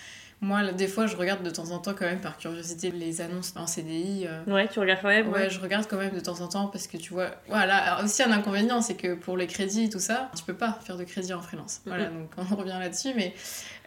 moi, 0.44 0.62
là, 0.62 0.72
des 0.74 0.88
fois, 0.88 1.08
je 1.08 1.16
regarde 1.16 1.42
de 1.44 1.50
temps 1.50 1.72
en 1.72 1.80
temps 1.80 1.94
quand 1.98 2.06
même 2.06 2.22
par 2.22 2.38
curiosité 2.38 2.92
les 2.92 3.22
annonces 3.22 3.54
en 3.56 3.66
CDI. 3.66 4.28
euh, 4.28 4.44
Ouais, 4.46 4.68
tu 4.68 4.80
regardes 4.80 5.02
quand 5.02 5.08
même. 5.08 5.30
Ouais, 5.30 5.50
je 5.50 5.60
regarde 5.60 5.88
quand 5.90 5.98
même 5.98 6.14
de 6.14 6.20
temps 6.20 6.40
en 6.42 6.48
temps 6.48 6.68
parce 6.68 6.88
que 6.88 6.98
tu 6.98 7.14
vois, 7.14 7.32
voilà, 7.48 7.78
alors 7.78 8.04
aussi 8.06 8.22
un 8.22 8.32
inconvénient, 8.32 8.82
c'est 8.82 8.96
que 8.96 9.16
pour 9.16 9.38
les 9.38 9.48
crédits 9.48 9.86
et 9.86 9.90
tout 9.90 10.00
ça, 10.00 10.30
tu 10.38 10.44
peux 10.44 10.54
pas 10.54 10.78
faire 10.86 10.98
de 10.98 11.04
crédit 11.04 11.34
en 11.34 11.42
freelance. 11.42 11.82
Voilà, 11.86 12.06
donc 12.06 12.30
on 12.38 12.56
revient 12.56 12.78
là-dessus, 12.80 13.14
mais 13.16 13.34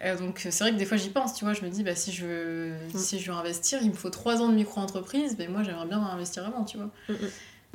euh, 0.04 0.16
donc 0.16 0.40
c'est 0.50 0.60
vrai 0.64 0.72
que 0.72 0.76
des 0.76 0.84
fois 0.86 0.96
j'y 0.96 1.10
pense, 1.10 1.34
tu 1.34 1.44
vois, 1.44 1.52
je 1.54 1.62
me 1.62 1.68
dis, 1.68 1.82
bah 1.84 1.94
si 1.94 2.10
je 2.12 2.26
veux, 2.26 2.72
Mm. 2.94 2.98
si 2.98 3.18
je 3.20 3.30
veux 3.30 3.36
investir, 3.38 3.78
il 3.82 3.90
me 3.90 3.94
faut 3.94 4.10
trois 4.10 4.40
ans 4.42 4.48
de 4.48 4.54
micro-entreprise, 4.54 5.36
mais 5.38 5.48
moi 5.48 5.62
j'aimerais 5.62 5.86
bien 5.86 6.00
investir 6.02 6.46
avant, 6.46 6.64
tu 6.64 6.76
vois. 6.78 6.90
Mm, 7.08 7.14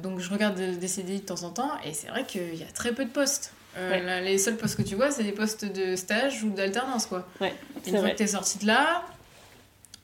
Donc 0.03 0.19
je 0.19 0.29
regarde 0.31 0.55
des 0.55 0.75
des 0.77 0.87
CDI 0.87 1.19
de 1.21 1.25
temps 1.25 1.43
en 1.43 1.51
temps 1.51 1.71
et 1.85 1.93
c'est 1.93 2.07
vrai 2.07 2.25
qu'il 2.25 2.55
y 2.55 2.63
a 2.63 2.71
très 2.73 2.91
peu 2.93 3.05
de 3.05 3.09
postes. 3.11 3.53
Euh, 3.77 3.89
Ouais. 3.91 4.01
là, 4.03 4.19
les 4.21 4.37
seuls 4.37 4.57
postes 4.57 4.75
que 4.77 4.81
tu 4.81 4.95
vois, 4.95 5.11
c'est 5.11 5.23
des 5.23 5.31
postes 5.31 5.63
de 5.65 5.95
stage 5.95 6.43
ou 6.43 6.49
d'alternance, 6.49 7.05
quoi. 7.05 7.27
Ouais, 7.39 7.53
Une 7.85 7.91
fois 7.93 8.01
vrai. 8.01 8.11
que 8.13 8.17
t'es 8.17 8.27
sorti 8.27 8.59
de 8.59 8.67
là, 8.67 9.03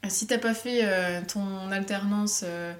si 0.07 0.25
t'as 0.27 0.37
pas 0.37 0.53
fait 0.53 0.81
euh, 0.83 1.19
ton 1.27 1.69
alternance 1.71 2.43
euh, 2.45 2.71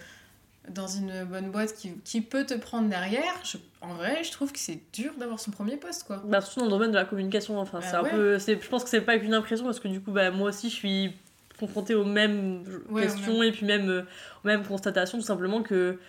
dans 0.70 0.88
une 0.88 1.26
bonne 1.26 1.52
boîte 1.52 1.74
qui, 1.76 1.92
qui 2.06 2.22
peut 2.22 2.46
te 2.46 2.54
prendre 2.54 2.88
derrière, 2.90 3.34
je- 3.44 3.58
en 3.82 3.94
vrai, 3.96 4.24
je 4.24 4.32
trouve 4.32 4.52
que 4.54 4.60
c'est 4.60 4.80
dur 4.94 5.12
d'avoir 5.20 5.40
son 5.40 5.52
premier 5.52 5.76
poste, 5.78 6.04
quoi. 6.06 6.22
Bah, 6.26 6.40
surtout 6.42 6.60
dans 6.62 6.66
le 6.68 6.72
domaine 6.72 6.92
de 6.92 6.96
la 6.96 7.06
communication, 7.06 7.60
enfin, 7.60 7.80
Bah 7.80 7.86
c'est 7.90 7.96
un 7.98 8.04
ouais. 8.04 8.10
peu. 8.12 8.38
Je 8.40 8.68
pense 8.70 8.84
que 8.86 8.90
c'est 8.90 9.02
pas 9.02 9.18
qu'une 9.18 9.34
impression 9.34 9.66
parce 9.66 9.80
que 9.82 9.88
du 9.90 10.00
coup, 10.02 10.12
bah, 10.12 10.32
moi 10.32 10.50
aussi, 10.50 10.70
je 10.70 10.76
suis 10.76 11.14
confrontée 11.60 11.96
aux 11.96 12.06
mêmes 12.06 12.64
questions 12.98 13.42
et 13.44 13.52
puis 13.52 13.66
même 13.66 13.90
euh, 13.90 14.02
aux 14.44 14.48
mêmes 14.48 14.64
constatations, 14.64 15.18
tout 15.18 15.26
simplement 15.26 15.62
que. 15.64 16.00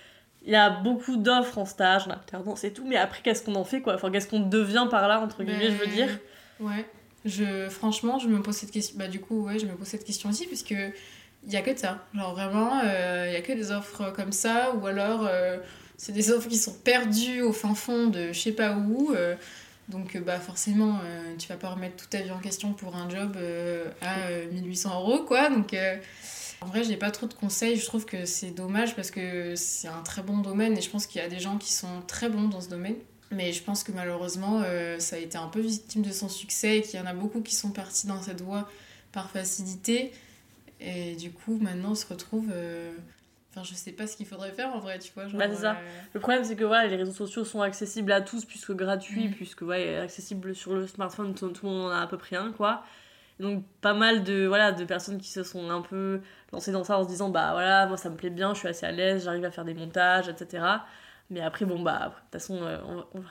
Il 0.47 0.53
y 0.53 0.57
a 0.57 0.71
beaucoup 0.71 1.17
d'offres 1.17 1.59
en 1.59 1.67
stage, 1.67 2.07
en 2.07 2.11
alternance 2.13 2.65
et 2.65 2.73
tout, 2.73 2.85
mais 2.87 2.97
après, 2.97 3.21
qu'est-ce 3.23 3.43
qu'on 3.43 3.55
en 3.57 3.65
fait, 3.65 3.81
quoi? 3.81 3.95
Enfin, 3.95 4.11
qu'est-ce 4.11 4.29
qu'on 4.29 4.41
devient 4.41 4.87
par 4.91 5.07
là, 5.09 5.21
entre 5.21 5.43
guillemets, 5.43 5.67
je 5.67 5.77
veux 5.77 5.87
Ben, 5.87 5.93
dire? 5.95 6.19
Ouais. 6.61 6.87
Je, 7.25 7.69
franchement, 7.69 8.19
je 8.19 8.29
me 8.29 8.41
pose 8.41 8.55
cette 8.57 8.71
question. 8.71 8.97
Bah, 8.99 9.09
du 9.09 9.21
coup, 9.21 9.45
ouais, 9.45 9.59
je 9.59 9.67
me 9.67 9.73
pose 9.73 9.89
cette 9.89 10.05
question 10.05 10.31
aussi, 10.31 10.47
puisque 10.47 10.71
il 10.71 11.53
y 11.53 11.57
a 11.57 11.61
que 11.63 11.71
de 11.73 11.79
ça. 11.79 11.99
Genre, 12.15 12.33
vraiment, 12.35 12.81
euh, 12.85 13.25
il 13.29 13.33
y 13.33 13.37
a 13.37 13.43
que 13.43 13.53
des 13.53 13.71
offres 13.73 14.13
comme 14.15 14.33
ça, 14.33 14.73
ou 14.75 14.87
alors 14.87 15.27
euh, 15.27 15.59
c'est 15.97 16.13
des 16.13 16.31
offres 16.31 16.49
qui 16.49 16.57
sont 16.57 16.75
perdues 16.85 17.43
au 17.43 17.53
fin 17.53 17.75
fond 17.75 18.07
de 18.07 18.33
je 18.33 18.39
sais 18.41 18.53
pas 18.53 18.73
où. 18.73 19.13
euh, 19.15 19.35
donc, 19.89 20.17
euh, 20.17 20.21
bah, 20.21 20.39
forcément, 20.39 20.99
euh, 21.03 21.35
tu 21.39 21.49
vas 21.49 21.57
pas 21.57 21.71
remettre 21.71 21.97
toute 21.97 22.11
ta 22.11 22.19
vie 22.19 22.31
en 22.31 22.39
question 22.39 22.73
pour 22.75 22.95
un 22.95 23.09
job 23.09 23.37
euh, 23.37 23.87
à 24.03 24.29
euh, 24.29 24.47
1800 24.53 25.01
euros, 25.01 25.25
quoi. 25.25 25.49
Donc, 25.49 25.73
euh, 25.75 25.97
en 26.61 26.67
vrai, 26.67 26.83
j'ai 26.85 26.97
pas 26.97 27.11
trop 27.11 27.27
de 27.27 27.35
conseils. 27.35 27.77
Je 27.77 27.85
trouve 27.87 28.05
que 28.05 28.25
c'est 28.25 28.51
dommage 28.51 28.97
parce 28.97 29.11
que 29.11 29.55
c'est 29.57 29.89
un 29.89 30.03
très 30.03 30.23
bon 30.23 30.39
domaine 30.39 30.77
et 30.77 30.81
je 30.81 30.91
pense 30.91 31.07
qu'il 31.07 31.21
y 31.21 31.25
a 31.25 31.29
des 31.29 31.39
gens 31.39 31.57
qui 31.59 31.73
sont 31.73 32.03
très 32.07 32.29
bons 32.29 32.49
dans 32.49 32.61
ce 32.61 32.69
domaine. 32.69 32.97
Mais 33.31 33.53
je 33.53 33.63
pense 33.63 33.85
que 33.85 33.93
malheureusement, 33.93 34.63
euh, 34.65 34.99
ça 34.99 35.17
a 35.17 35.19
été 35.19 35.37
un 35.37 35.49
peu 35.49 35.61
victime 35.61 36.03
de 36.03 36.11
son 36.13 36.29
succès 36.29 36.79
et 36.79 36.83
qu'il 36.83 36.99
y 36.99 37.03
en 37.03 37.07
a 37.07 37.13
beaucoup 37.13 37.43
qui 37.43 37.55
sont 37.55 37.71
partis 37.71 38.07
dans 38.07 38.23
cette 38.23 38.41
voie 38.41 38.69
par 39.13 39.31
facilité. 39.31 40.13
Et 40.81 41.15
du 41.17 41.31
coup, 41.31 41.59
maintenant, 41.61 41.91
on 41.91 41.95
se 41.95 42.07
retrouve. 42.07 42.49
euh, 42.53 42.93
Enfin, 43.51 43.65
je 43.65 43.75
sais 43.75 43.93
pas 43.93 44.07
ce 44.07 44.15
qu'il 44.17 44.27
faudrait 44.27 44.53
faire 44.53 44.75
en 44.75 44.79
vrai, 44.79 44.99
tu 44.99 45.11
vois. 45.15 45.27
Genre, 45.27 45.39
Bah, 45.39 45.47
c'est 45.51 45.63
ça. 45.63 45.73
euh, 45.73 46.01
Le 46.13 46.21
problème, 46.21 46.45
c'est 46.45 46.55
que 46.55 46.65
voilà, 46.65 46.87
les 46.87 46.97
réseaux 46.97 47.13
sociaux 47.15 47.45
sont 47.47 47.63
accessibles 47.63 48.13
à 48.13 48.21
tous, 48.21 48.45
puisque 48.45 48.73
gratuits, 48.73 49.29
Mm. 49.29 49.33
puisque 49.33 49.63
ouais, 49.63 49.97
accessibles 49.97 50.55
sur 50.55 50.75
le 50.75 50.87
smartphone, 50.87 51.35
tout, 51.35 51.49
tout 51.49 51.65
le 51.67 51.73
monde 51.73 51.87
en 51.87 51.91
a 51.91 52.01
à 52.03 52.07
peu 52.07 52.19
près 52.19 52.37
un, 52.37 52.53
quoi. 52.53 52.85
Donc, 53.41 53.65
pas 53.81 53.95
mal 53.95 54.25
de, 54.25 54.47
voilà, 54.47 54.73
de 54.73 54.85
personnes 54.85 55.19
qui 55.19 55.29
se 55.31 55.43
sont 55.43 55.71
un 55.71 55.81
peu 55.83 56.21
lancées 56.53 56.73
dans 56.73 56.85
ça 56.85 56.99
en 56.99 57.05
se 57.05 57.09
disant, 57.09 57.29
bah 57.29 57.51
voilà, 57.53 57.87
moi 57.87 57.97
ça 57.97 58.11
me 58.11 58.17
plaît 58.17 58.31
bien, 58.31 58.53
je 58.55 58.59
suis 58.61 58.69
assez 58.69 58.85
à 58.87 58.91
l'aise, 58.93 59.25
j'arrive 59.25 59.45
à 59.45 59.51
faire 59.51 59.65
des 59.65 59.75
montages, 59.75 60.29
etc. 60.29 60.65
Mais 61.31 61.41
après, 61.43 61.67
bon, 61.67 61.81
bah, 61.83 61.99
de 62.09 62.15
toute 62.15 62.33
façon, 62.33 62.59
euh, 62.63 62.79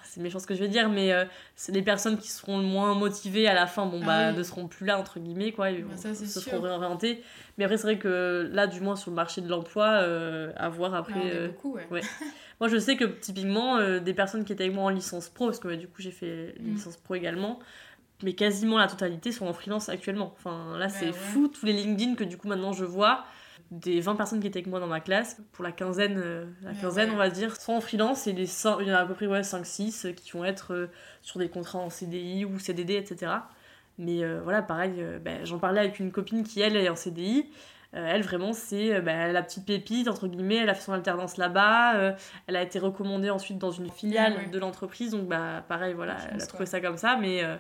c'est 0.03 0.21
méchant 0.21 0.37
ce 0.37 0.45
que 0.45 0.53
je 0.53 0.59
vais 0.59 0.67
dire, 0.67 0.87
mais 0.87 1.11
euh, 1.11 1.25
c'est 1.55 1.71
les 1.71 1.81
personnes 1.81 2.17
qui 2.19 2.29
seront 2.29 2.59
le 2.59 2.63
moins 2.63 2.93
motivées 2.93 3.47
à 3.47 3.55
la 3.55 3.65
fin, 3.65 3.87
bon, 3.87 3.99
Ah 4.03 4.05
bah, 4.05 4.29
oui. 4.29 4.37
ne 4.37 4.43
seront 4.43 4.67
plus 4.67 4.85
là, 4.85 4.99
entre 4.99 5.19
guillemets, 5.19 5.51
quoi, 5.51 5.71
ils 5.71 5.83
Bah, 5.83 5.97
ça, 5.97 6.13
se 6.13 6.25
sûr. 6.27 6.41
seront 6.43 6.61
réorientés. 6.61 7.23
Mais 7.57 7.63
après, 7.65 7.75
c'est 7.77 7.83
vrai 7.87 7.97
que 7.97 8.49
là, 8.53 8.67
du 8.67 8.81
moins, 8.81 8.95
sur 8.95 9.09
le 9.09 9.15
marché 9.15 9.41
de 9.41 9.49
l'emploi, 9.49 9.87
euh, 10.03 10.53
à 10.57 10.69
voir 10.69 10.93
après. 10.93 11.31
euh, 11.33 11.47
beaucoup, 11.47 11.73
ouais. 11.73 11.87
ouais. 11.89 12.01
Moi, 12.59 12.69
je 12.69 12.77
sais 12.77 12.97
que 12.97 13.05
typiquement, 13.05 13.79
des 13.99 14.13
personnes 14.13 14.43
qui 14.45 14.51
étaient 14.53 14.63
avec 14.63 14.75
moi 14.75 14.85
en 14.85 14.89
licence 14.89 15.29
pro, 15.29 15.45
parce 15.45 15.59
que 15.59 15.75
du 15.75 15.87
coup, 15.87 16.01
j'ai 16.01 16.09
fait 16.11 16.55
une 16.59 16.71
Mm. 16.71 16.73
licence 16.75 16.97
pro 16.97 17.13
également, 17.15 17.59
mais 18.23 18.33
quasiment 18.33 18.77
la 18.77 18.87
totalité 18.87 19.31
sont 19.31 19.47
en 19.47 19.53
freelance 19.53 19.89
actuellement. 19.89 20.33
Enfin, 20.35 20.77
là, 20.77 20.89
c'est 20.89 21.07
ouais. 21.07 21.13
fou, 21.13 21.47
tous 21.47 21.65
les 21.65 21.73
LinkedIn 21.73 22.15
que 22.15 22.23
du 22.23 22.37
coup, 22.37 22.47
maintenant, 22.47 22.73
je 22.73 22.85
vois. 22.85 23.25
Des 23.71 23.99
20 23.99 24.15
personnes 24.15 24.39
qui 24.39 24.47
étaient 24.47 24.59
avec 24.59 24.67
moi 24.67 24.79
dans 24.79 24.87
ma 24.87 25.01
classe, 25.01 25.41
pour 25.51 25.63
la 25.63 25.73
quinzaine, 25.73 26.17
euh, 26.17 26.45
la 26.63 26.73
quinzaine 26.73 27.09
ouais. 27.09 27.15
on 27.15 27.17
va 27.17 27.29
dire, 27.29 27.55
sont 27.59 27.73
en 27.73 27.81
freelance 27.81 28.25
et 28.25 28.31
les 28.31 28.45
il 28.45 28.87
y 28.87 28.91
en 28.91 28.95
a 28.95 28.99
à 28.99 29.05
peu 29.05 29.13
près 29.13 29.27
ouais, 29.27 29.41
5-6 29.41 30.13
qui 30.15 30.31
vont 30.31 30.45
être 30.45 30.73
euh, 30.73 30.87
sur 31.21 31.37
des 31.39 31.49
contrats 31.49 31.79
en 31.79 31.89
CDI 31.89 32.45
ou 32.45 32.59
CDD, 32.59 32.95
etc. 32.95 33.33
Mais 33.97 34.23
euh, 34.23 34.39
voilà, 34.43 34.61
pareil, 34.61 34.93
euh, 34.99 35.19
ben, 35.19 35.43
j'en 35.45 35.59
parlais 35.59 35.79
avec 35.79 35.99
une 35.99 36.11
copine 36.11 36.43
qui, 36.43 36.61
elle, 36.61 36.75
est 36.77 36.87
en 36.87 36.95
CDI. 36.95 37.49
Euh, 37.95 38.05
elle, 38.05 38.21
vraiment, 38.21 38.53
c'est 38.53 38.95
euh, 38.95 39.01
ben, 39.01 39.31
la 39.31 39.41
petite 39.41 39.65
pépite, 39.65 40.07
entre 40.07 40.27
guillemets. 40.27 40.57
Elle 40.57 40.69
a 40.69 40.75
fait 40.75 40.83
son 40.83 40.93
alternance 40.93 41.37
là-bas. 41.37 41.95
euh, 41.95 42.13
elle 42.47 42.55
a 42.55 42.61
été 42.61 42.79
recommandée 42.79 43.29
ensuite 43.29 43.57
dans 43.57 43.71
une 43.71 43.89
filiale 43.89 44.51
de 44.51 44.59
l'entreprise. 44.59 45.11
Donc, 45.11 45.27
bah, 45.27 45.63
pareil, 45.67 45.93
voilà, 45.93 46.17
elle 46.31 46.41
a 46.41 46.45
trouvé 46.45 46.65
ça 46.65 46.79
comme 46.79 46.97
ça. 46.97 47.17
Mais 47.17 47.43
euh, 47.43 47.55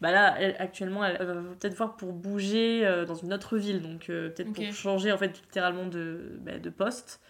bah, 0.00 0.10
là, 0.12 0.34
elle- 0.38 0.56
actuellement, 0.58 1.04
elle, 1.04 1.18
va 1.24 1.34
peut-être 1.58 1.74
voir 1.74 1.96
pour 1.96 2.12
bouger 2.12 2.86
euh, 2.86 3.04
dans 3.04 3.14
une 3.14 3.32
autre 3.32 3.56
ville. 3.58 3.82
Donc, 3.82 4.08
euh, 4.10 4.30
peut-être 4.30 4.52
pour 4.52 4.64
changer, 4.72 5.12
en 5.12 5.18
fait, 5.18 5.36
littéralement 5.40 5.86
de, 5.86 6.38
ben, 6.40 6.60
de 6.60 6.70
poste. 6.70 7.20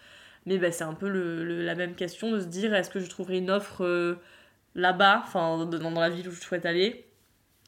Mais 0.45 0.57
bah, 0.57 0.71
c'est 0.71 0.83
un 0.83 0.93
peu 0.93 1.09
le, 1.09 1.43
le- 1.43 1.63
la 1.63 1.75
même 1.75 1.95
question 1.95 2.31
de 2.31 2.39
se 2.39 2.45
dire 2.45 2.73
est-ce 2.73 2.89
que 2.89 2.99
je 2.99 3.09
trouverai 3.09 3.37
une 3.37 3.51
offre 3.51 3.83
euh, 3.83 4.15
là-bas, 4.75 5.21
enfin, 5.25 5.65
dans, 5.65 5.77
dans 5.79 5.91
la 5.99 6.09
ville 6.09 6.27
où 6.27 6.31
je 6.31 6.39
souhaite 6.41 6.65
aller 6.65 7.05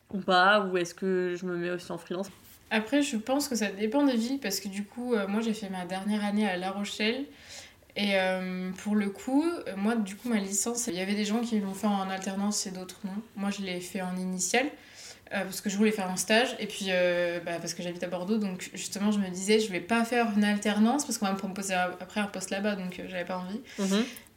ou 0.09 0.19
pas, 0.19 0.61
ou 0.61 0.77
est-ce 0.77 0.93
que 0.93 1.35
je 1.39 1.45
me 1.45 1.55
mets 1.57 1.69
aussi 1.71 1.91
en 1.91 1.97
freelance? 1.97 2.29
Après, 2.71 3.01
je 3.03 3.17
pense 3.17 3.47
que 3.47 3.55
ça 3.55 3.67
dépend 3.71 4.03
des 4.05 4.15
villes 4.15 4.39
parce 4.39 4.59
que 4.59 4.67
du 4.67 4.83
coup, 4.85 5.13
euh, 5.13 5.27
moi 5.27 5.41
j'ai 5.41 5.53
fait 5.53 5.69
ma 5.69 5.85
dernière 5.85 6.23
année 6.25 6.47
à 6.47 6.57
La 6.57 6.71
Rochelle. 6.71 7.25
Et 7.95 8.17
euh, 8.19 8.71
pour 8.83 8.95
le 8.95 9.09
coup, 9.11 9.45
moi, 9.77 9.95
du 9.95 10.15
coup, 10.15 10.27
ma 10.29 10.39
licence, 10.39 10.87
il 10.87 10.95
y 10.95 10.99
avait 10.99 11.13
des 11.13 11.25
gens 11.25 11.41
qui 11.41 11.59
l'ont 11.59 11.75
fait 11.75 11.85
en 11.85 12.09
alternance 12.09 12.65
et 12.65 12.71
d'autres 12.71 12.99
non. 13.05 13.11
Moi, 13.35 13.51
je 13.51 13.61
l'ai 13.61 13.79
fait 13.79 14.01
en 14.01 14.15
initial 14.15 14.65
euh, 15.33 15.43
parce 15.43 15.61
que 15.61 15.69
je 15.69 15.77
voulais 15.77 15.91
faire 15.91 16.09
un 16.09 16.15
stage. 16.15 16.55
Et 16.59 16.67
puis, 16.67 16.87
euh, 16.89 17.39
bah, 17.45 17.53
parce 17.59 17.73
que 17.73 17.81
j'habite 17.81 18.03
à 18.03 18.07
Bordeaux, 18.07 18.37
donc 18.37 18.69
justement, 18.73 19.11
je 19.11 19.19
me 19.19 19.29
disais, 19.29 19.59
je 19.59 19.71
vais 19.71 19.79
pas 19.79 20.05
faire 20.05 20.31
une 20.35 20.43
alternance 20.43 21.05
parce 21.05 21.17
qu'on 21.17 21.25
va 21.25 21.33
me 21.33 21.37
proposer 21.37 21.73
après 21.73 22.19
un 22.19 22.27
poste 22.27 22.51
là-bas, 22.51 22.75
donc 22.75 22.99
euh, 22.99 23.05
j'avais 23.09 23.25
pas 23.25 23.37
envie. 23.37 23.61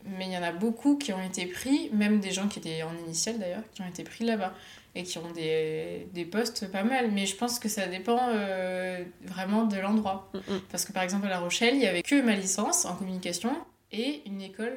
Mais 0.09 0.27
il 0.27 0.33
y 0.33 0.39
en 0.39 0.43
a 0.43 0.53
beaucoup 0.53 0.97
qui 0.97 1.13
ont 1.13 1.23
été 1.23 1.47
pris, 1.47 1.91
même 1.93 2.21
des 2.21 2.31
gens 2.31 2.47
qui 2.47 2.61
étaient 2.61 2.85
en 2.85 2.97
initial 3.05 3.41
d'ailleurs, 3.41 3.65
qui 3.75 3.83
ont 3.83 3.89
été 3.89 4.05
pris 4.05 4.25
là-bas 4.25 4.55
et 4.95 5.03
qui 5.03 5.19
ont 5.19 5.33
des, 5.33 6.07
des 6.15 6.25
postes 6.25 6.71
pas 6.71 6.85
mal. 6.85 7.11
Mais 7.11 7.27
je 7.27 7.35
pense 7.35 7.59
que 7.59 7.69
ça 7.69 7.89
dépend 7.89 8.29
euh, 8.33 9.03
vraiment 9.23 9.65
de 9.65 9.77
l'endroit. 9.77 10.31
Mhm. 10.33 10.61
Parce 10.71 10.85
que 10.85 10.93
par 10.93 11.03
exemple 11.03 11.27
à 11.27 11.31
La 11.31 11.41
Rochelle, 11.41 11.75
il 11.75 11.83
y 11.83 11.87
avait 11.87 12.03
que 12.03 12.23
ma 12.23 12.37
licence 12.37 12.85
en 12.85 12.95
communication 12.95 13.53
et 13.91 14.23
une 14.27 14.41
école 14.41 14.77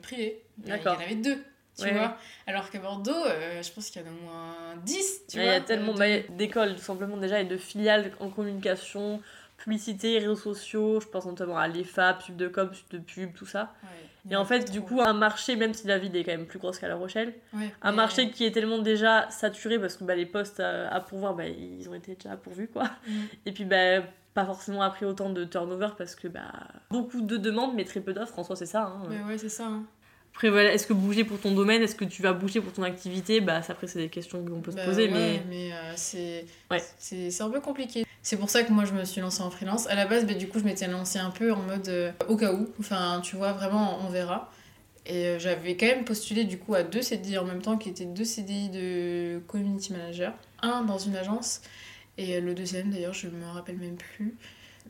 privée. 0.00 0.42
Il 0.64 0.70
y 0.70 0.72
en 0.72 0.92
avait 0.92 1.16
deux. 1.16 1.38
Tu 1.82 1.88
Ouais, 1.92 1.98
vois 1.98 2.16
Alors 2.46 2.70
qu'à 2.70 2.78
Bordeaux, 2.78 3.12
euh, 3.26 3.62
je 3.62 3.72
pense 3.72 3.90
qu'il 3.90 4.02
y 4.02 4.04
en 4.04 4.08
a 4.08 4.10
au 4.10 4.22
moins 4.24 4.54
10. 4.84 5.26
Tu 5.28 5.36
Il 5.38 5.42
y 5.42 5.46
vois 5.46 5.54
a 5.54 5.60
tellement 5.60 5.94
euh, 5.94 6.20
bah, 6.20 6.34
d'écoles, 6.36 6.74
tout 6.76 6.82
simplement, 6.82 7.16
déjà, 7.16 7.40
et 7.40 7.44
de 7.44 7.56
filiales 7.56 8.12
en 8.20 8.28
communication, 8.28 9.20
publicité, 9.56 10.18
réseaux 10.18 10.36
sociaux. 10.36 11.00
Je 11.00 11.06
pense 11.08 11.26
notamment 11.26 11.58
à 11.58 11.68
l'EFA, 11.68 12.14
pub 12.14 12.36
de 12.36 12.48
com, 12.48 12.70
pub 12.70 13.00
de 13.00 13.04
pub, 13.04 13.32
tout 13.34 13.46
ça. 13.46 13.72
Ouais, 13.82 14.32
Et 14.32 14.36
en 14.36 14.44
fait, 14.44 14.60
trop. 14.60 14.72
du 14.72 14.80
coup, 14.82 15.00
un 15.00 15.12
marché, 15.12 15.56
même 15.56 15.74
si 15.74 15.86
la 15.86 15.98
ville 15.98 16.14
est 16.16 16.24
quand 16.24 16.32
même 16.32 16.46
plus 16.46 16.58
grosse 16.58 16.78
qu'à 16.78 16.88
La 16.88 16.96
Rochelle, 16.96 17.34
Ouais, 17.54 17.72
un 17.82 17.92
marché 17.92 18.30
qui 18.30 18.44
est 18.44 18.50
tellement 18.52 18.78
déjà 18.78 19.28
saturé 19.30 19.78
parce 19.78 19.96
que 19.96 20.04
bah, 20.04 20.14
les 20.14 20.26
postes 20.26 20.60
à, 20.60 20.88
à 20.92 21.00
pourvoir, 21.00 21.34
bah, 21.34 21.46
ils 21.46 21.88
ont 21.88 21.94
été 21.94 22.14
déjà 22.14 22.36
pourvus, 22.36 22.68
quoi. 22.68 22.84
Mhm. 23.06 23.28
Et 23.46 23.52
puis, 23.52 23.64
bah, 23.64 24.02
pas 24.34 24.46
forcément 24.46 24.80
après 24.82 25.04
autant 25.06 25.28
de 25.30 25.44
turnover 25.44 25.90
parce 25.98 26.14
que 26.14 26.26
bah, 26.26 26.40
beaucoup 26.90 27.20
de 27.20 27.36
demandes, 27.36 27.74
mais 27.74 27.84
très 27.84 28.00
peu 28.00 28.12
d'offres. 28.14 28.38
En 28.38 28.44
soi, 28.44 28.56
c'est 28.56 28.66
ça. 28.66 28.84
hein. 28.84 29.26
Ouais, 29.28 29.36
c'est 29.38 29.48
ça. 29.50 29.66
hein. 29.66 29.84
Est-ce 30.42 30.86
que 30.86 30.92
bouger 30.92 31.24
pour 31.24 31.38
ton 31.38 31.52
domaine 31.52 31.82
Est-ce 31.82 31.94
que 31.94 32.04
tu 32.04 32.22
vas 32.22 32.32
bouger 32.32 32.60
pour 32.60 32.72
ton 32.72 32.82
activité? 32.82 33.40
Bah, 33.40 33.62
ça, 33.62 33.74
après, 33.74 33.86
c'est 33.86 33.98
des 34.00 34.08
questions 34.08 34.44
qu'on 34.44 34.60
peut 34.60 34.70
se 34.72 34.76
Bah 34.76 34.84
poser, 34.86 35.08
ouais, 35.08 35.42
mais. 35.48 35.72
euh, 35.72 35.92
c'est 35.96 36.44
Ouais. 36.70 36.82
un 37.40 37.50
peu 37.50 37.60
compliqué. 37.60 38.04
C'est 38.22 38.36
pour 38.36 38.50
ça 38.50 38.62
que 38.62 38.72
moi 38.72 38.84
je 38.84 38.92
me 38.92 39.04
suis 39.04 39.20
lancée 39.20 39.42
en 39.42 39.50
freelance. 39.50 39.86
À 39.88 39.94
la 39.94 40.06
base, 40.06 40.26
bah, 40.26 40.34
du 40.34 40.48
coup, 40.48 40.58
je 40.58 40.64
m'étais 40.64 40.86
lancée 40.88 41.18
un 41.18 41.30
peu 41.30 41.52
en 41.52 41.60
mode 41.62 41.88
euh, 41.88 42.12
au 42.28 42.36
cas 42.36 42.52
où. 42.52 42.68
Enfin, 42.80 43.20
tu 43.22 43.36
vois, 43.36 43.52
vraiment, 43.52 43.98
on 44.04 44.10
verra. 44.10 44.50
Et 45.06 45.26
euh, 45.26 45.38
j'avais 45.38 45.76
quand 45.76 45.86
même 45.86 46.04
postulé 46.04 46.44
du 46.44 46.58
coup 46.58 46.74
à 46.74 46.82
deux 46.84 47.02
CDI 47.02 47.38
en 47.38 47.44
même 47.44 47.60
temps, 47.62 47.76
qui 47.76 47.88
étaient 47.88 48.04
deux 48.04 48.24
CDI 48.24 48.68
de 48.70 49.40
community 49.48 49.92
manager. 49.92 50.32
Un 50.62 50.82
dans 50.82 50.98
une 50.98 51.16
agence 51.16 51.60
et 52.18 52.40
le 52.40 52.54
deuxième 52.54 52.90
d'ailleurs, 52.90 53.14
je 53.14 53.26
me 53.28 53.44
rappelle 53.46 53.78
même 53.78 53.96
plus. 53.96 54.36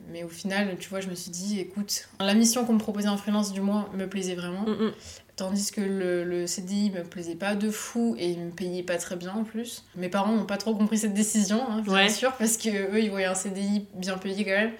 Mais 0.09 0.23
au 0.23 0.29
final, 0.29 0.75
tu 0.79 0.89
vois, 0.89 0.99
je 0.99 1.09
me 1.09 1.15
suis 1.15 1.31
dit, 1.31 1.59
écoute, 1.59 2.07
la 2.19 2.33
mission 2.33 2.65
qu'on 2.65 2.73
me 2.73 2.79
proposait 2.79 3.07
en 3.09 3.17
freelance, 3.17 3.53
du 3.53 3.61
moins, 3.61 3.89
me 3.93 4.07
plaisait 4.07 4.35
vraiment. 4.35 4.63
Mm, 4.63 4.87
mm. 4.87 4.91
Tandis 5.35 5.71
que 5.71 5.81
le, 5.81 6.23
le 6.23 6.45
CDI 6.45 6.91
me 6.91 7.03
plaisait 7.03 7.35
pas 7.35 7.55
de 7.55 7.71
fou 7.71 8.15
et 8.19 8.29
il 8.31 8.39
me 8.39 8.51
payait 8.51 8.83
pas 8.83 8.97
très 8.97 9.15
bien 9.15 9.33
en 9.33 9.43
plus. 9.43 9.83
Mes 9.95 10.09
parents 10.09 10.33
n'ont 10.35 10.45
pas 10.45 10.57
trop 10.57 10.75
compris 10.75 10.97
cette 10.99 11.13
décision, 11.15 11.59
hein, 11.69 11.81
bien 11.81 11.93
Ouais. 11.93 12.09
sûr, 12.09 12.33
parce 12.33 12.57
que 12.57 12.69
eux 12.69 13.01
ils 13.01 13.09
voyaient 13.09 13.25
un 13.25 13.33
CDI 13.33 13.87
bien 13.95 14.17
payé 14.19 14.43
quand 14.45 14.51
même. 14.51 14.73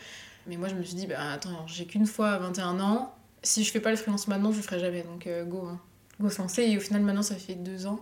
Mais 0.46 0.58
moi 0.58 0.68
je 0.68 0.76
me 0.76 0.84
suis 0.84 0.94
dit, 0.96 1.08
bah 1.08 1.32
attends, 1.32 1.66
j'ai 1.66 1.86
qu'une 1.86 2.06
fois 2.06 2.38
21 2.38 2.80
ans. 2.82 3.16
Si 3.42 3.64
je 3.64 3.72
fais 3.72 3.80
pas 3.80 3.90
le 3.90 3.96
freelance 3.96 4.28
maintenant, 4.28 4.52
je 4.52 4.58
le 4.58 4.62
ferai 4.64 4.80
jamais. 4.80 5.02
Donc 5.02 5.26
euh, 5.26 5.44
go, 5.44 5.66
hein. 5.66 5.80
go 6.20 6.30
se 6.30 6.38
lancer. 6.40 6.64
Et 6.64 6.78
au 6.78 6.82
final, 6.82 7.02
maintenant 7.02 7.24
ça 7.24 7.36
fait 7.36 7.56
deux 7.56 7.88
ans, 7.88 8.00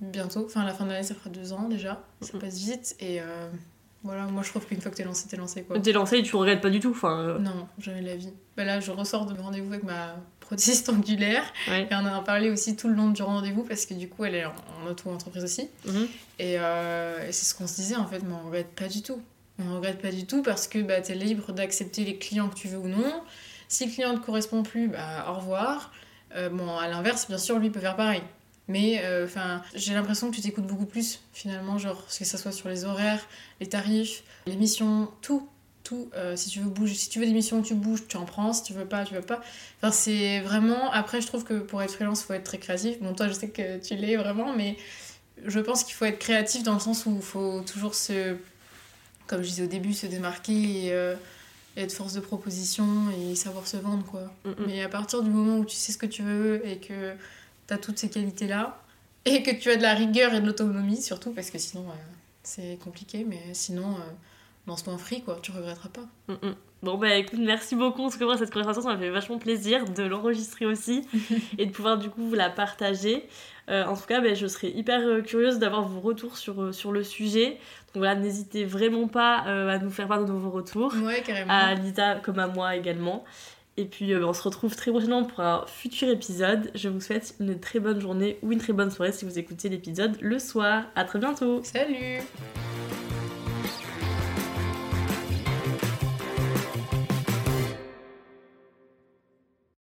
bientôt. 0.00 0.44
Enfin, 0.46 0.62
à 0.62 0.64
la 0.64 0.74
fin 0.74 0.84
de 0.84 0.90
l'année, 0.90 1.04
ça 1.06 1.14
fera 1.14 1.30
deux 1.30 1.52
ans 1.52 1.68
déjà. 1.68 2.02
Ça 2.22 2.30
Mhm. 2.34 2.40
passe 2.40 2.58
vite. 2.58 2.96
Et 2.98 3.20
euh, 3.20 3.48
voilà, 4.04 4.24
moi 4.26 4.42
je 4.42 4.50
trouve 4.50 4.64
qu'une 4.66 4.80
fois 4.80 4.90
que 4.90 4.96
t'es 4.96 5.04
lancé, 5.04 5.26
t'es 5.28 5.36
lancé 5.36 5.62
quoi. 5.62 5.78
T'es 5.80 5.92
lancé 5.92 6.18
et 6.18 6.22
tu 6.22 6.36
regrettes 6.36 6.60
pas 6.60 6.70
du 6.70 6.80
tout. 6.80 6.90
Enfin, 6.90 7.18
euh, 7.20 7.38
Non, 7.38 7.66
jamais 7.78 8.00
de 8.00 8.06
la 8.06 8.16
vie. 8.16 8.32
Bah 8.56 8.64
là, 8.64 8.80
je 8.80 8.90
ressors 8.90 9.26
de 9.26 9.38
rendez-vous 9.40 9.72
avec 9.72 9.84
ma 9.84 10.16
prothésiste 10.40 10.88
angulaire. 10.90 11.42
ouais. 11.68 11.82
Et 11.90 11.94
on 11.94 11.98
en 11.98 12.06
a 12.06 12.20
parlé 12.22 12.50
aussi 12.50 12.76
tout 12.76 12.88
le 12.88 12.94
long 12.94 13.10
du 13.10 13.22
rendez-vous 13.22 13.64
parce 13.64 13.86
que 13.86 13.94
du 13.94 14.08
coup, 14.08 14.24
elle 14.24 14.36
est 14.36 14.44
en, 14.46 14.54
en 14.84 14.90
auto-entreprise 14.90 15.44
aussi. 15.44 15.68
Mhm. 15.86 16.06
Et, 16.38 16.56
euh, 16.58 17.26
et 17.28 17.32
c'est 17.32 17.44
ce 17.44 17.54
qu'on 17.54 17.66
se 17.66 17.74
disait 17.74 17.96
en 17.96 18.06
fait, 18.06 18.20
mais 18.20 18.32
on 18.34 18.46
regrette 18.46 18.74
pas 18.74 18.88
du 18.88 19.02
tout. 19.02 19.20
On 19.60 19.74
regrette 19.74 20.00
pas 20.00 20.12
du 20.12 20.24
tout 20.26 20.42
parce 20.42 20.68
que 20.68 20.78
bah, 20.78 21.00
tu 21.00 21.10
es 21.12 21.14
libre 21.16 21.52
d'accepter 21.52 22.04
les 22.04 22.16
clients 22.18 22.48
que 22.48 22.54
tu 22.54 22.68
veux 22.68 22.78
ou 22.78 22.86
non. 22.88 23.12
Si 23.66 23.84
le 23.86 23.92
client 23.92 24.12
ne 24.12 24.18
te 24.18 24.24
correspond 24.24 24.62
plus, 24.62 24.88
bah 24.88 25.26
au 25.28 25.34
revoir. 25.34 25.90
Euh, 26.36 26.48
bon, 26.50 26.76
à 26.78 26.86
l'inverse, 26.88 27.26
bien 27.28 27.38
sûr, 27.38 27.58
lui 27.58 27.68
peut 27.70 27.80
faire 27.80 27.96
pareil. 27.96 28.22
Mais 28.68 29.00
euh, 29.02 29.24
enfin, 29.24 29.62
j'ai 29.74 29.94
l'impression 29.94 30.30
que 30.30 30.36
tu 30.36 30.42
t'écoutes 30.42 30.66
beaucoup 30.66 30.84
plus 30.84 31.20
finalement, 31.32 31.78
genre 31.78 32.06
que 32.06 32.24
ça 32.24 32.36
soit 32.38 32.52
sur 32.52 32.68
les 32.68 32.84
horaires, 32.84 33.26
les 33.60 33.66
tarifs, 33.66 34.22
les 34.46 34.56
missions, 34.56 35.10
tout. 35.22 35.48
Tout. 35.84 36.10
Euh, 36.14 36.36
si 36.36 36.50
tu 36.50 36.60
veux 36.60 36.68
bouger, 36.68 36.92
si 36.92 37.08
tu 37.08 37.18
veux 37.18 37.24
des 37.24 37.32
missions, 37.32 37.62
tu 37.62 37.72
bouges, 37.72 38.06
tu 38.06 38.18
en 38.18 38.26
prends. 38.26 38.52
Si 38.52 38.62
tu 38.62 38.74
veux 38.74 38.84
pas, 38.84 39.06
tu 39.06 39.14
veux 39.14 39.22
pas. 39.22 39.40
Enfin, 39.78 39.90
c'est 39.90 40.40
vraiment. 40.40 40.90
Après, 40.92 41.22
je 41.22 41.26
trouve 41.26 41.44
que 41.44 41.60
pour 41.60 41.80
être 41.80 41.92
freelance, 41.92 42.20
il 42.20 42.24
faut 42.26 42.34
être 42.34 42.44
très 42.44 42.58
créatif. 42.58 43.00
Bon, 43.00 43.14
toi, 43.14 43.26
je 43.26 43.32
sais 43.32 43.48
que 43.48 43.78
tu 43.78 43.96
l'es 43.96 44.16
vraiment, 44.16 44.54
mais 44.54 44.76
je 45.46 45.60
pense 45.60 45.84
qu'il 45.84 45.94
faut 45.94 46.04
être 46.04 46.18
créatif 46.18 46.62
dans 46.62 46.74
le 46.74 46.80
sens 46.80 47.06
où 47.06 47.14
il 47.16 47.22
faut 47.22 47.62
toujours 47.62 47.94
se. 47.94 48.36
Comme 49.28 49.42
je 49.42 49.48
disais 49.48 49.62
au 49.62 49.66
début, 49.66 49.94
se 49.94 50.06
démarquer 50.06 50.86
et 50.86 50.92
euh, 50.92 51.14
être 51.78 51.92
force 51.92 52.12
de 52.12 52.20
proposition 52.20 52.84
et 53.10 53.34
savoir 53.34 53.66
se 53.66 53.78
vendre, 53.78 54.04
quoi. 54.04 54.30
Mm, 54.44 54.50
mm. 54.50 54.54
Mais 54.66 54.82
à 54.82 54.88
partir 54.90 55.22
du 55.22 55.30
moment 55.30 55.56
où 55.56 55.64
tu 55.64 55.76
sais 55.76 55.92
ce 55.92 55.98
que 55.98 56.06
tu 56.06 56.22
veux 56.22 56.66
et 56.66 56.78
que 56.78 57.14
tu 57.68 57.74
as 57.74 57.78
toutes 57.78 57.98
ces 57.98 58.10
qualités-là, 58.10 58.80
et 59.24 59.42
que 59.42 59.50
tu 59.54 59.70
as 59.70 59.76
de 59.76 59.82
la 59.82 59.94
rigueur 59.94 60.34
et 60.34 60.40
de 60.40 60.46
l'autonomie, 60.46 61.00
surtout, 61.00 61.32
parce 61.32 61.50
que 61.50 61.58
sinon, 61.58 61.84
euh, 61.88 61.92
c'est 62.42 62.78
compliqué, 62.82 63.24
mais 63.28 63.42
sinon, 63.52 63.90
euh, 63.92 64.00
lance-toi 64.66 64.94
un 64.94 64.98
free, 64.98 65.22
quoi. 65.22 65.38
Tu 65.42 65.52
regretteras 65.52 65.90
pas. 65.90 66.06
Mm, 66.28 66.46
mm. 66.48 66.54
Bon 66.80 66.96
bah 66.96 67.16
écoute, 67.16 67.40
merci 67.42 67.74
beaucoup 67.74 68.02
en 68.04 68.08
tout 68.08 68.18
cas 68.20 68.36
cette 68.36 68.52
conversation, 68.52 68.82
ça 68.82 68.90
m'a 68.90 68.98
fait 68.98 69.10
vachement 69.10 69.38
plaisir 69.38 69.84
de 69.84 70.04
l'enregistrer 70.04 70.64
aussi 70.64 71.04
et 71.58 71.66
de 71.66 71.72
pouvoir 71.72 71.98
du 71.98 72.08
coup 72.08 72.22
vous 72.22 72.36
la 72.36 72.50
partager. 72.50 73.28
Euh, 73.68 73.84
en 73.84 73.96
tout 73.96 74.06
cas, 74.06 74.20
bah, 74.20 74.32
je 74.34 74.46
serais 74.46 74.70
hyper 74.70 75.24
curieuse 75.24 75.58
d'avoir 75.58 75.82
vos 75.82 75.98
retours 75.98 76.38
sur, 76.38 76.72
sur 76.72 76.92
le 76.92 77.02
sujet. 77.02 77.58
Donc 77.92 77.96
voilà, 78.04 78.14
n'hésitez 78.14 78.64
vraiment 78.64 79.08
pas 79.08 79.44
euh, 79.48 79.68
à 79.68 79.78
nous 79.78 79.90
faire 79.90 80.06
part 80.06 80.24
de 80.24 80.32
vos 80.32 80.50
retours, 80.50 80.94
Ouais, 81.02 81.20
carrément. 81.22 81.52
à 81.52 81.74
Lita 81.74 82.14
comme 82.22 82.38
à 82.38 82.46
moi 82.46 82.76
également. 82.76 83.24
Et 83.78 83.84
puis 83.84 84.12
euh, 84.12 84.20
bah, 84.20 84.26
on 84.28 84.32
se 84.34 84.42
retrouve 84.42 84.74
très 84.76 84.90
prochainement 84.90 85.24
pour 85.24 85.40
un 85.40 85.64
futur 85.66 86.08
épisode. 86.08 86.70
Je 86.74 86.88
vous 86.88 87.00
souhaite 87.00 87.36
une 87.40 87.58
très 87.58 87.78
bonne 87.78 88.00
journée 88.00 88.38
ou 88.42 88.52
une 88.52 88.58
très 88.58 88.72
bonne 88.72 88.90
soirée 88.90 89.12
si 89.12 89.24
vous 89.24 89.38
écoutez 89.38 89.68
l'épisode 89.68 90.18
le 90.20 90.38
soir. 90.38 90.84
À 90.96 91.04
très 91.04 91.20
bientôt 91.20 91.62
Salut 91.62 92.20